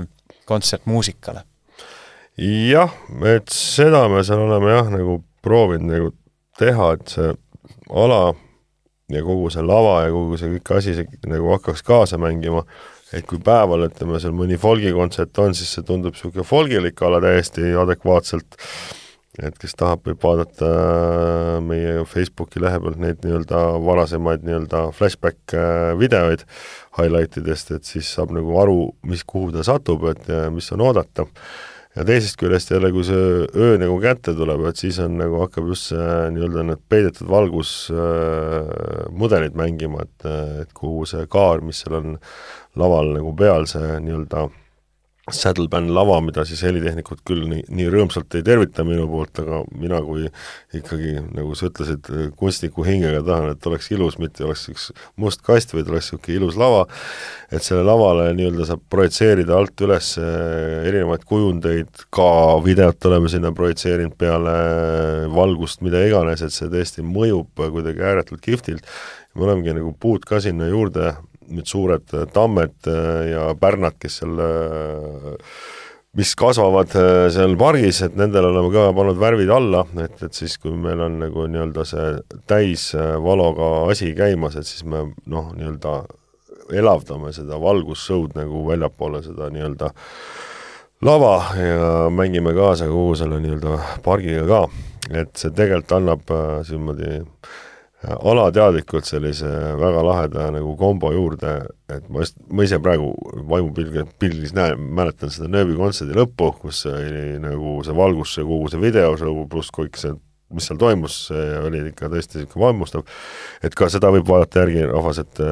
[0.45, 1.43] kontsertmuusikale.
[2.37, 2.91] jah,
[3.25, 6.11] et seda me seal oleme jah, nagu proovinud nagu
[6.59, 7.31] teha, et see
[7.89, 8.35] ala
[9.11, 12.65] ja kogu see lava ja kogu see kõik asi see, nagu hakkaks kaasa mängima,
[13.13, 17.75] et kui päeval, ütleme, seal mõni folgikontsert on, siis see tundub niisugune folgilik ala täiesti
[17.77, 18.57] adekvaatselt,
[19.45, 25.53] et kes tahab, võib vaadata äh, meie Facebooki lehe pealt neid nii-öelda varasemaid nii-öelda flashback
[25.53, 26.47] äh, videoid
[26.97, 31.27] highlight idest, et siis saab nagu aru, mis, kuhu ta satub, et mis on oodata
[31.95, 35.65] ja teisest küljest jälle, kui see öö nagu kätte tuleb, et siis on nagu, hakkab
[35.71, 40.19] just see nii-öelda need peidetud valgusmudelid äh, mängima, et,
[40.65, 42.07] et kuhu see kaar, mis seal on
[42.75, 44.53] laval nagu peal, see nii-öelda äh,
[45.33, 49.97] saddleband lava, mida siis helitehnikud küll nii, nii rõõmsalt ei tervita minu poolt, aga mina
[50.05, 50.27] kui
[50.77, 54.85] ikkagi, nagu sa ütlesid, kunstniku hingega tahan, et oleks ilus, mitte oleks üks
[55.21, 56.85] must kast, vaid oleks niisugune ilus lava,
[57.49, 62.29] et selle lavale nii-öelda saab projitseerida alt üles eh, erinevaid kujundeid, ka
[62.65, 64.57] videot oleme sinna projitseerinud peale
[65.33, 68.85] valgust, mida iganes, et see tõesti mõjub kuidagi ääretult kihvtilt,
[69.33, 71.15] me olemegi nagu puud ka sinna juurde
[71.49, 75.33] need suured äh, tammed äh, ja pärnad, kes seal äh,
[76.15, 76.93] mis kasvavad
[77.33, 81.17] seal pargis, et nendele oleme ka pannud värvid alla, et, et siis, kui meil on
[81.19, 82.05] nagu nii-öelda see
[82.47, 85.97] täisvaloga asi käimas, et siis me noh, nii-öelda
[86.79, 89.91] elavdame seda valgussõud nagu väljapoole seda nii-öelda
[91.05, 93.75] lava ja mängime kaasa kogu selle nii-öelda
[94.07, 94.63] pargiga ka,
[95.11, 96.31] et see tegelikult annab
[96.71, 97.51] niimoodi äh,
[98.05, 101.55] alateadlikult sellise väga laheda nagu kombo juurde,
[101.91, 103.11] et ma just, ma ise praegu
[103.49, 108.71] vaimupilgis, pilgis näen, mäletan seda nööbi kontserdi lõppu, kus oli nagu see valgus ja kogu
[108.71, 110.13] see videoshow pluss kõik see,
[110.55, 113.05] mis seal toimus, see oli ikka tõesti niisugune vaimustav,
[113.65, 115.43] et ka seda võib vaadata järgi rahvas, et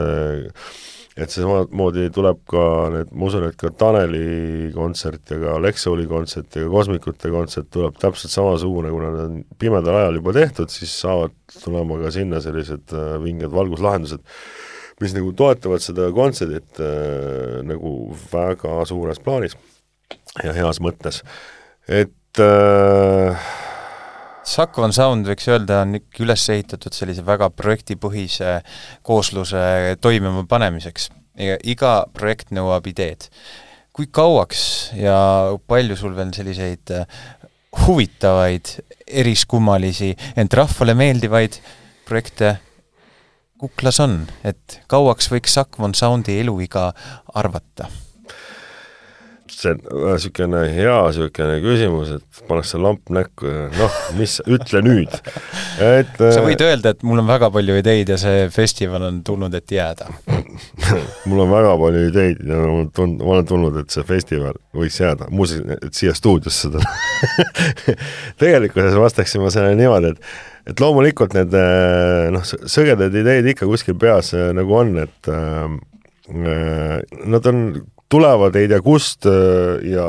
[1.14, 6.58] et samamoodi tuleb ka need, ma usun, et ka Taneli kontsert ja ka Lexoli kontsert
[6.58, 10.96] ja ka Kosmikute kontsert tuleb täpselt samasugune, kuna need on pimedal ajal juba tehtud, siis
[11.04, 14.26] saavad tulema ka sinna sellised äh, vinged valguslahendused,
[15.04, 17.94] mis nagu toetavad seda kontserdit äh, nagu
[18.34, 19.58] väga suures plaanis
[20.42, 21.22] ja heas mõttes.
[21.88, 23.54] et äh,
[24.44, 28.58] Suck One Sound, võiks öelda, on ikka üles ehitatud sellise väga projektipõhise
[29.08, 31.10] koosluse toimima panemiseks.
[31.64, 33.30] iga projekt nõuab ideed.
[33.94, 37.06] kui kauaks ja palju sul veel selliseid äh,
[37.86, 41.60] huvitavaid, eriskummalisi, ent rahvale meeldivaid
[42.06, 42.58] projekte
[43.58, 46.92] kuklas on, et kauaks võiks One Soundi eluiga
[47.34, 47.88] arvata?
[49.64, 55.14] See on niisugune hea niisugune küsimus, et pannakse lamp näkku ja noh, mis, ütle nüüd.
[55.84, 59.22] et sa võid äh, öelda, et mul on väga palju ideid ja see festival on
[59.26, 60.10] tulnud, et jääda.
[61.30, 65.00] mul on väga palju ideid ja olen tund-, ma olen tulnud, et see festival võiks
[65.02, 66.84] jääda, muuseas, et siia stuudiosse seda
[68.42, 73.98] tegelikkuses vastaksin ma sellele niimoodi, et et loomulikult need äh, noh, sõgedad ideed ikka kuskil
[74.00, 75.82] peas äh, nagu on, et äh,
[76.32, 77.58] Nad on
[78.14, 80.06] tulevad ei tea kust äh, ja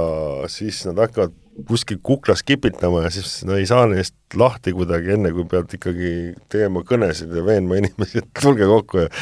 [0.52, 1.34] siis nad hakkavad
[1.68, 6.14] kuskil kuklas kipitama ja siis no ei saa neist lahti kuidagi, enne kui pead ikkagi
[6.50, 9.12] tegema kõnesid ja veenma inimesi, et tulge kokku ja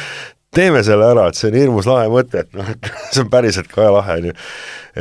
[0.53, 3.69] teeme selle ära, et see on hirmus lahe mõte, et noh, et see on päriselt
[3.73, 4.35] ka lahe, on ju.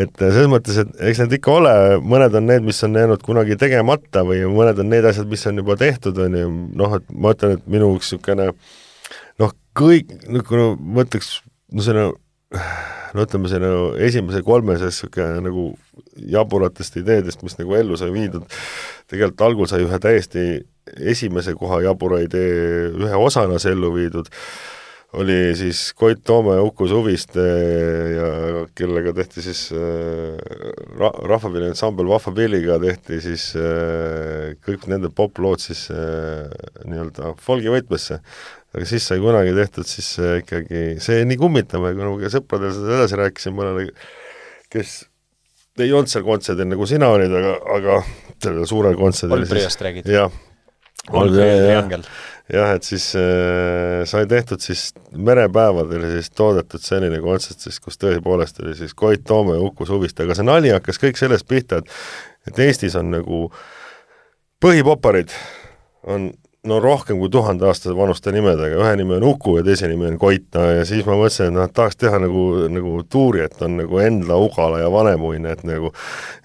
[0.04, 1.74] et selles mõttes, et eks need ikka ole,
[2.14, 5.60] mõned on need, mis on jäänud kunagi tegemata või mõned on need asjad, mis on
[5.62, 8.52] juba tehtud, on ju, noh, et ma ütlen, et minu üks niisugune
[9.42, 11.38] noh, kõik, niisugune ma ütleks,
[11.72, 11.96] no see
[13.12, 15.68] no ütleme, see nagu esimese kolme sees niisugune nagu
[16.32, 18.44] jaburatest ideedest, mis nagu ellu sai viidud,
[19.10, 20.46] tegelikult algul sai ühe täiesti
[21.12, 24.30] esimese koha jabura idee ühe osana see ellu viidud,
[25.20, 27.42] oli siis Koit Toome Uku Suviste
[28.16, 28.28] ja
[28.78, 30.38] kellega tehti siis äh,
[30.96, 36.48] ra-, rahvapilli ansambel Vahva Pilliga tehti siis äh, kõik nende poplood siis äh,
[36.88, 38.22] nii-öelda folgi võtmesse
[38.72, 43.20] aga siis sai kunagi tehtud siis ikkagi, see nii kummitav kui ma sõpradele seda edasi
[43.20, 43.90] rääkisin, mõnele,
[44.72, 45.02] kes
[45.80, 48.00] ei olnud seal kontserdil nagu sina olid, aga, aga
[48.42, 50.08] sellel suurel kontserdil Olbriast räägid?
[50.12, 50.32] jah.
[52.52, 58.60] jah, et siis äh, sai tehtud siis merepäevadel siis toodetud selline kontsert siis, kus tõepoolest
[58.64, 61.96] oli siis Koit Toome ja Uku Suviste, aga see nali hakkas kõik sellest pihta, et
[62.48, 63.44] et Eestis on nagu
[64.62, 65.34] põhipoparid
[66.10, 66.30] on
[66.68, 70.18] no rohkem kui tuhande aasta vanuste nimedega, ühe nimi on Uku ja teise nimi on
[70.20, 73.80] Koit, no ja siis ma mõtlesin, et noh, tahaks teha nagu, nagu tuuri, et on
[73.80, 75.90] nagu Endla, Ugala ja Vanemuine, et nagu.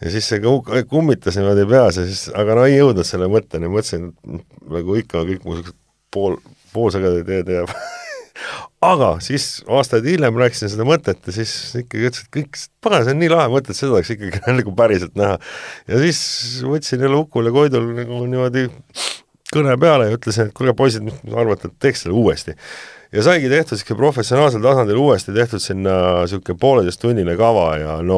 [0.01, 0.41] ja siis see
[0.89, 5.21] kummitas niimoodi peas ja siis, aga no ei jõudnud selle mõtteni, mõtlesin, et nagu ikka
[5.27, 5.77] kõik mu niisugused
[6.13, 6.39] pool,
[6.73, 7.75] poolsagedad ideed jääb.
[8.91, 11.53] aga siis aastaid hiljem rääkisin seda mõtet ja siis
[11.84, 14.73] ikkagi ütles, et kõik, pagan, see on nii lahe mõte, et seda tahaks ikkagi nagu
[14.82, 15.38] päriselt näha.
[15.93, 16.19] ja siis
[16.65, 18.65] võtsin jälle Ukul ja Koidul nagu niimoodi
[19.53, 22.55] kõne peale ja ütlesin, et kuule poisid, mis arvate, et teeks selle uuesti.
[23.12, 25.93] ja saigi tehtud niisugune professionaalsel tasandil uuesti tehtud sinna
[26.25, 28.17] niisugune pooleteisttunnine kava ja no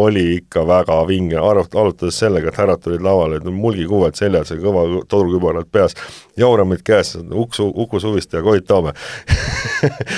[0.00, 4.86] oli ikka väga vinge, arvat-, alustades sellega, et härrad tulid lavale, mulgikuued seljas ja kõva
[5.12, 5.96] tolukübarad peas,
[6.40, 8.96] jauramid käes, Uku, Uku Suviste ja Koit Toome.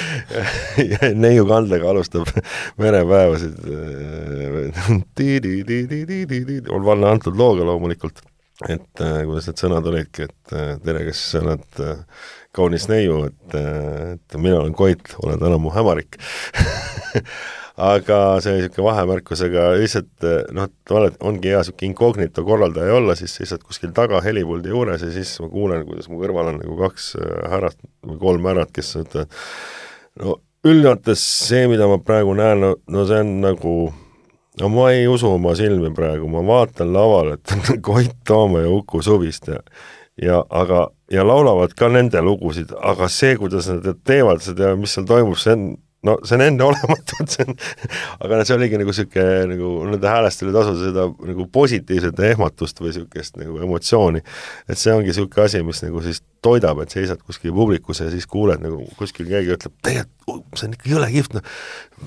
[1.27, 2.31] Neiu kandega alustab
[2.79, 3.59] merepäevasid.
[6.71, 8.23] On valne antud looga loomulikult
[8.71, 12.05] et äh, kuidas need sõnad olidki, et äh, tere, kes sa oled äh,
[12.55, 16.19] kaunis neiu, et äh,, et mina olen Koit, ole täna mu hämarik.
[17.83, 23.17] Aga see niisugune vahemärkusega lihtsalt äh, noh, et oled, ongi hea niisugune incognito korraldaja olla,
[23.19, 26.77] siis lihtsalt kuskil taga helipuldi juures ja siis ma kuulen, kuidas mu kõrval on nagu
[26.85, 29.41] kaks äh, härrat või kolm härrat, kes ütlevad,
[30.21, 30.37] no
[30.69, 33.77] üldjoontes see, mida ma praegu näen, no, no see on nagu
[34.63, 37.55] no ma ei usu oma silmi praegu, ma vaatan laval, et
[37.87, 39.59] Koit Toome ja Uku Suviste
[40.23, 44.95] ja aga, ja laulavad ka nende lugusid, aga see, kuidas nad teevad seda ja mis
[44.95, 45.67] seal toimub, see on
[46.07, 47.57] no see on enneolematu, et see on,
[48.25, 52.91] aga see oligi nagu niisugune nagu nende häälest oli tasuda seda nagu positiivset ehmatust või
[52.91, 54.23] niisugust nagu emotsiooni.
[54.69, 58.27] et see ongi niisugune asi, mis nagu siis toidab, et seisad kuskil publikus ja siis
[58.27, 61.57] kuuled nagu kuskil keegi ütleb, tegelikult see on ikka jõle kihvt, noh,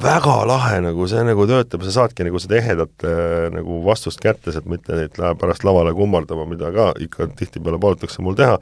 [0.04, 4.52] väga lahe nagu, see nagu töötab, sa saadki nagu seda ehedat äh, nagu vastust kätte,
[4.52, 8.60] sealt mitte neid läheb pärast lavale kummardama, mida ka ikka tihtipeale palutakse mul teha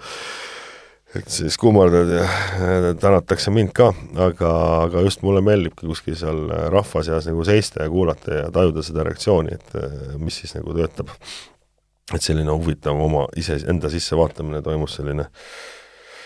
[1.18, 2.26] et siis kummardad ja
[3.00, 4.52] tänatakse mind ka, aga,
[4.88, 9.06] aga just mulle meeldibki kuskil seal rahva seas nagu seista ja kuulata ja tajuda seda
[9.06, 11.14] reaktsiooni, et mis siis nagu töötab.
[12.14, 15.28] et selline huvitav oma ise, enda sisse vaatamine toimus selline.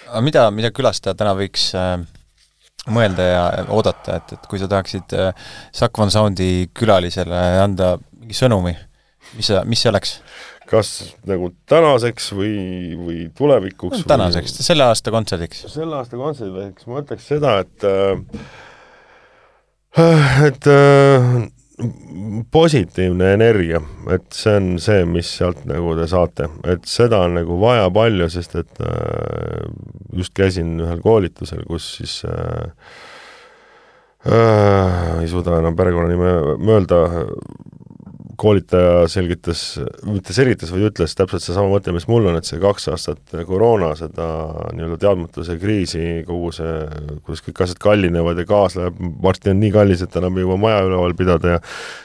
[0.08, 2.00] aga mida, mida külastaja täna võiks äh,
[2.92, 5.16] mõelda ja oodata, et, et kui sa tahaksid
[5.98, 8.74] One Soundi külalisele anda mingi sõnumi,
[9.36, 10.20] mis sa, mis see oleks?
[10.68, 10.94] Kas
[11.30, 12.56] nagu tänaseks või,
[13.00, 14.08] või tulevikuks no,?
[14.14, 15.66] tänaseks, selle aasta kontserdiks.
[15.72, 18.18] selle aasta kontserdiks ma ütleks seda, et äh,
[20.48, 21.30] et äh,
[22.52, 23.82] positiivne energia,
[24.14, 28.30] et see on see, mis sealt nagu te saate, et seda on nagu vaja palju,
[28.34, 29.68] sest et äh,
[30.18, 32.72] just käisin ühel koolitusel, kus siis äh,
[34.26, 37.04] äh, ei suuda enam perekonnanime mõelda,
[38.38, 39.62] koolitaja selgitas,
[40.06, 43.94] mitte selgitas, vaid ütles täpselt seesama mõte, mis mul on, et see kaks aastat koroona,
[43.98, 44.28] seda
[44.78, 46.76] nii-öelda teadmatuse kriisi, kogu see,
[47.26, 50.60] kuidas kõik asjad kallinevad ja gaas läheb, varsti on nii kallis, et enam ei jõua
[50.62, 51.64] maja üleval pidada ja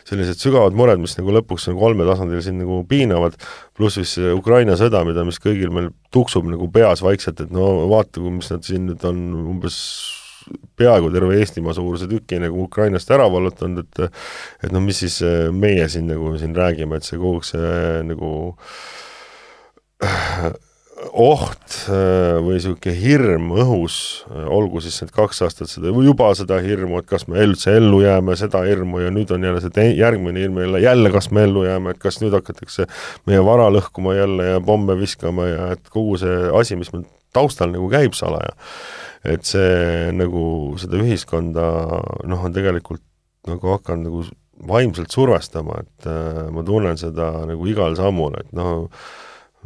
[0.08, 3.36] sellised sügavad mured, mis nagu lõpuks nagu kolmetasandil siin nagu piinavad,
[3.76, 8.24] pluss siis Ukraina sõda, mida, mis kõigil meil tuksub nagu peas vaikselt, et no vaata,
[8.32, 9.22] mis nad siin nüüd on
[9.56, 9.78] umbes
[10.78, 15.48] peaaegu terve Eestimaa suuruse tüki nagu Ukrainast ära vallutanud, et et noh, mis siis äh,
[15.54, 18.34] meie siin nagu siin räägime, et see kogu see nagu
[20.02, 20.52] äh,
[21.10, 23.96] oht või niisugune hirm õhus,
[24.30, 28.36] olgu siis need kaks aastat seda, juba seda hirmu, et kas me üldse ellu jääme,
[28.38, 31.64] seda hirmu ja nüüd on jälle see tei-, järgmine hirm jälle, jälle kas me ellu
[31.66, 32.86] jääme, et kas nüüd hakatakse
[33.30, 37.72] meie vara lõhkuma jälle ja pomme viskama ja et kogu see asi, mis meil taustal
[37.74, 38.54] nagu käib salaja
[39.24, 40.44] et see nagu
[40.82, 41.66] seda ühiskonda
[42.26, 43.04] noh, on tegelikult
[43.48, 44.22] nagu hakanud nagu
[44.68, 48.88] vaimselt survestama, et äh, ma tunnen seda nagu igal sammul, et noh,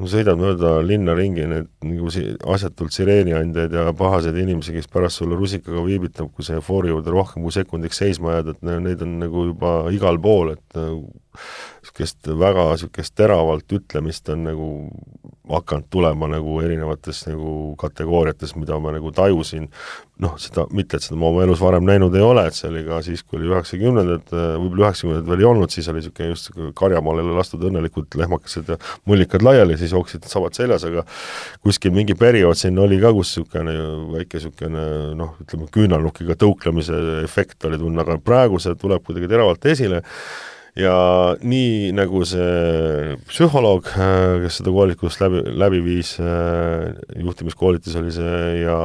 [0.04, 5.38] sõidad mööda linna ringi, need nagu si-, asjatult sireeniandjaid ja pahaseid inimesi, kes pärast sulle
[5.38, 9.46] rusikaga viibitab, kui sa foori juurde rohkem kui sekundiks seisma jääd, et neid on nagu
[9.50, 10.80] juba igal pool, et
[11.97, 14.68] niisugust väga niisugust teravalt ütlemist on nagu
[15.49, 19.68] hakanud tulema nagu erinevates nagu kategooriates, mida ma nagu tajusin,
[20.22, 22.82] noh, seda, mitte et seda ma oma elus varem näinud ei ole, et see oli
[22.86, 27.26] ka siis, kui oli üheksakümnendad, võib-olla üheksakümnendad veel ei olnud, siis oli niisugune just karjamaale
[27.36, 31.07] lastud õnnelikult lehmakesed ja mullikad laiali, siis jooksid sabad seljas, aga
[31.62, 33.76] kuskil mingi periood siin oli ka, kus niisugune
[34.16, 34.88] väike niisugune
[35.22, 40.03] noh, ütleme küünalnukiga tõuklemise efekt oli tunda, aga praegu see tuleb kuidagi teravalt esile
[40.77, 40.97] ja
[41.41, 48.43] nii nagu see psühholoog, äh, kes seda koolitust läbi, läbi viis, äh, juhtimiskoolitus oli see
[48.62, 48.77] ja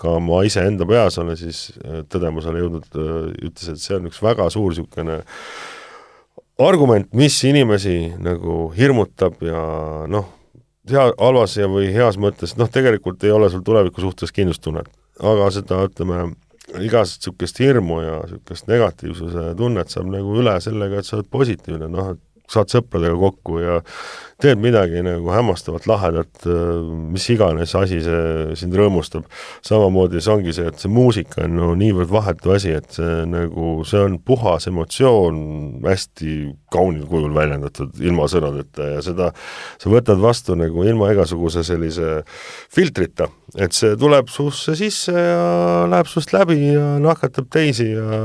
[0.00, 2.88] ka ma iseenda peas olen siis äh, tõdemusele jõudnud,
[3.50, 5.20] ütles, et see on üks väga suur niisugune
[6.60, 9.64] argument, mis inimesi nagu hirmutab ja
[10.10, 10.28] noh,
[10.90, 15.50] hea, halvas ja või heas mõttes, noh, tegelikult ei ole sul tuleviku suhtes kindlustunnet, aga
[15.54, 16.28] seda, ütleme,
[16.78, 21.88] igast niisugust hirmu ja niisugust negatiivsuse tunnet saab nagu üle sellega, et sa oled positiivne,
[21.90, 23.78] noh, et saad sõpradega kokku ja
[24.40, 26.46] teed midagi nagu hämmastavalt lahedat,
[27.12, 29.26] mis iganes asi see sind rõõmustab.
[29.66, 33.84] samamoodi see ongi see, et see muusika on no niivõrd vahetu asi, et see nagu,
[33.88, 35.40] see on puhas emotsioon,
[35.84, 36.36] hästi
[36.72, 39.30] kaunil kujul väljendatud, ilma sõnadeta ja seda
[39.80, 42.22] sa võtad vastu nagu ilma igasuguse sellise
[42.72, 43.28] filtrita,
[43.60, 48.22] et see tuleb susse sisse ja läheb sust läbi ja nakatab teisi ja,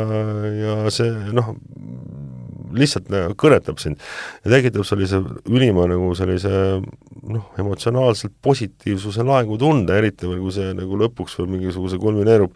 [0.62, 1.56] ja see noh,
[2.80, 3.10] lihtsalt
[3.40, 4.02] kõnetab sind.
[4.46, 6.52] Ja tekitab sellise ülima nagu sellise
[6.82, 12.56] noh, emotsionaalselt positiivsuse laengutunde, eriti veel, kui see nagu lõpuks veel mingisuguse kulmineerub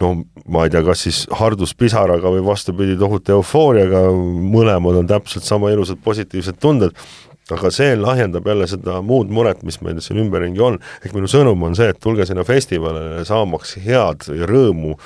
[0.00, 0.10] no
[0.52, 4.02] ma ei tea, kas siis harduspisaraga või vastupidi, tohutu eufooriaga,
[4.56, 6.92] mõlemad on täpselt sama ilusad positiivsed tunded,
[7.54, 11.62] aga see lahjendab jälle seda muud muret, mis meil siin ümberringi on, ehk minu sõnum
[11.68, 14.96] on see, et tulge sinna festivalile saamaks head rõõmu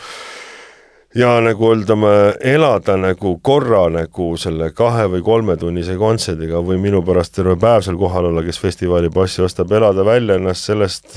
[1.15, 2.13] ja nagu ütleme,
[2.47, 7.99] elada nagu korra nagu selle kahe või kolmetunnise kontserdiga või minu pärast terve päev seal
[7.99, 11.17] kohal olla, kes festivali passi ostab, elada välja ennast sellest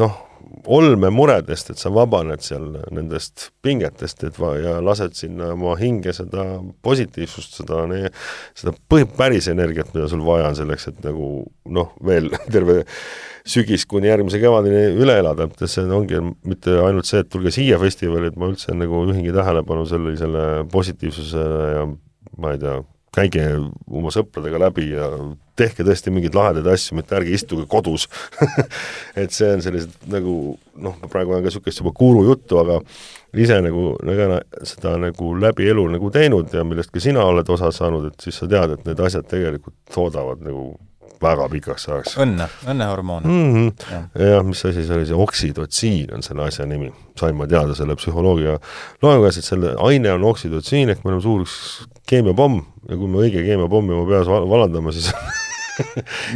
[0.00, 0.16] noh,
[0.66, 6.46] olmemuredest, et sa vabaned seal nendest pingetest, et va-, ja lased sinna oma hinge seda
[6.84, 7.82] positiivsust, seda,
[8.58, 11.28] seda põhi-, päris energiat, mida sul vaja on selleks, et nagu
[11.72, 12.82] noh, veel terve
[13.48, 17.80] sügis kuni järgmise kevadeni üle elada, et see ongi mitte ainult see, et tulge siia
[17.82, 21.86] festivali, et ma üldse nagu juhingi tähelepanu sellisele positiivsusele ja
[22.42, 22.76] ma ei tea,
[23.12, 23.46] käige
[23.90, 25.10] oma sõpradega läbi ja
[25.58, 28.08] tehke tõesti mingeid lahedaid asju, mitte ärge istuge kodus
[29.22, 30.36] et see on sellised nagu
[30.76, 32.78] noh, ma praegu olen ka niisugust juba guru juttu, aga
[33.36, 34.38] ise nagu, nagu
[34.68, 38.40] seda nagu läbi elu nagu teinud ja millest ka sina oled osa saanud, et siis
[38.40, 40.72] sa tead, et need asjad tegelikult toodavad nagu
[41.22, 42.16] väga pikaks ajaks.
[42.22, 43.52] õnne, õnnehormoon mm.
[43.54, 43.68] -hmm.
[43.92, 47.76] jah ja,, mis asi see oli, see oksüdotsiin on selle asja nimi, sain ma teada
[47.78, 48.58] selle psühholoogia
[49.02, 51.46] loengu käest, et selle aine on oksüdotsiin ehk me oleme suur
[52.08, 55.12] keemiapomm ja kui me õige keemiapommi oma peas vallandame, siis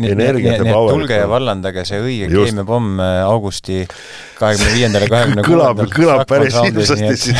[0.02, 0.94] energiat ja power'it.
[0.94, 3.84] tulge ja vallandage see õige keemiapomm augusti
[4.38, 7.36] kahekümne viiendal ja kahekümne kõlab, kõlab päris hirmsasti siis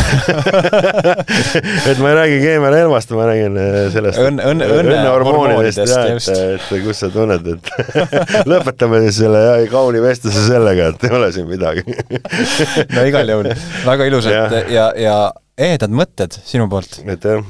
[1.91, 6.87] et ma ei räägi keemiarelvast, ma räägin äh, sellest õnne, õnne, õnnehormoonidest ja et, et
[6.87, 7.71] kus sa tunned, et
[8.53, 11.85] lõpetame siis selle ja, kauni vestluse sellega, et ei ole siin midagi.
[12.97, 13.51] No igal juhul,
[13.87, 15.15] väga ilusad ja, ja, ja
[15.59, 17.01] ehedad mõtted sinu poolt.
[17.05, 17.45] aitäh!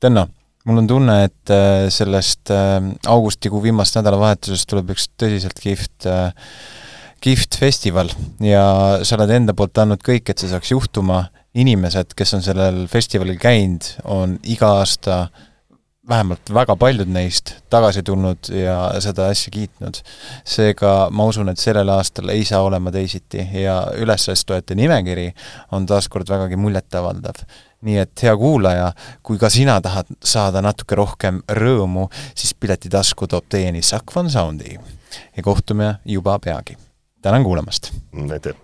[0.00, 0.26] Tõnno
[0.70, 2.78] mul on tunne, et äh, sellest äh,
[3.10, 6.30] augustikuu viimast nädalavahetusest tuleb üks tõsiselt kihvt, äh,
[7.24, 8.12] kihvt festival
[8.44, 8.62] ja
[9.04, 11.28] sa oled enda poolt andnud kõik, et see saaks juhtuma.
[11.50, 15.16] inimesed, kes on sellel festivalil käinud, on iga aasta
[16.08, 20.00] vähemalt väga paljud neist tagasi tulnud ja seda asja kiitnud.
[20.44, 25.30] seega ma usun, et sellel aastal ei saa olema teisiti ja ülesastojate nimekiri
[25.72, 27.44] on taaskord vägagi muljetavaldav
[27.86, 28.92] nii et hea kuulaja,
[29.22, 33.80] kui ka sina tahad saada natuke rohkem rõõmu, siis Piletitasku toob teieni
[34.12, 34.76] Fun Soundi
[35.36, 36.76] ja kohtume juba peagi.
[37.22, 37.92] tänan kuulamast!
[38.32, 38.54] aitäh!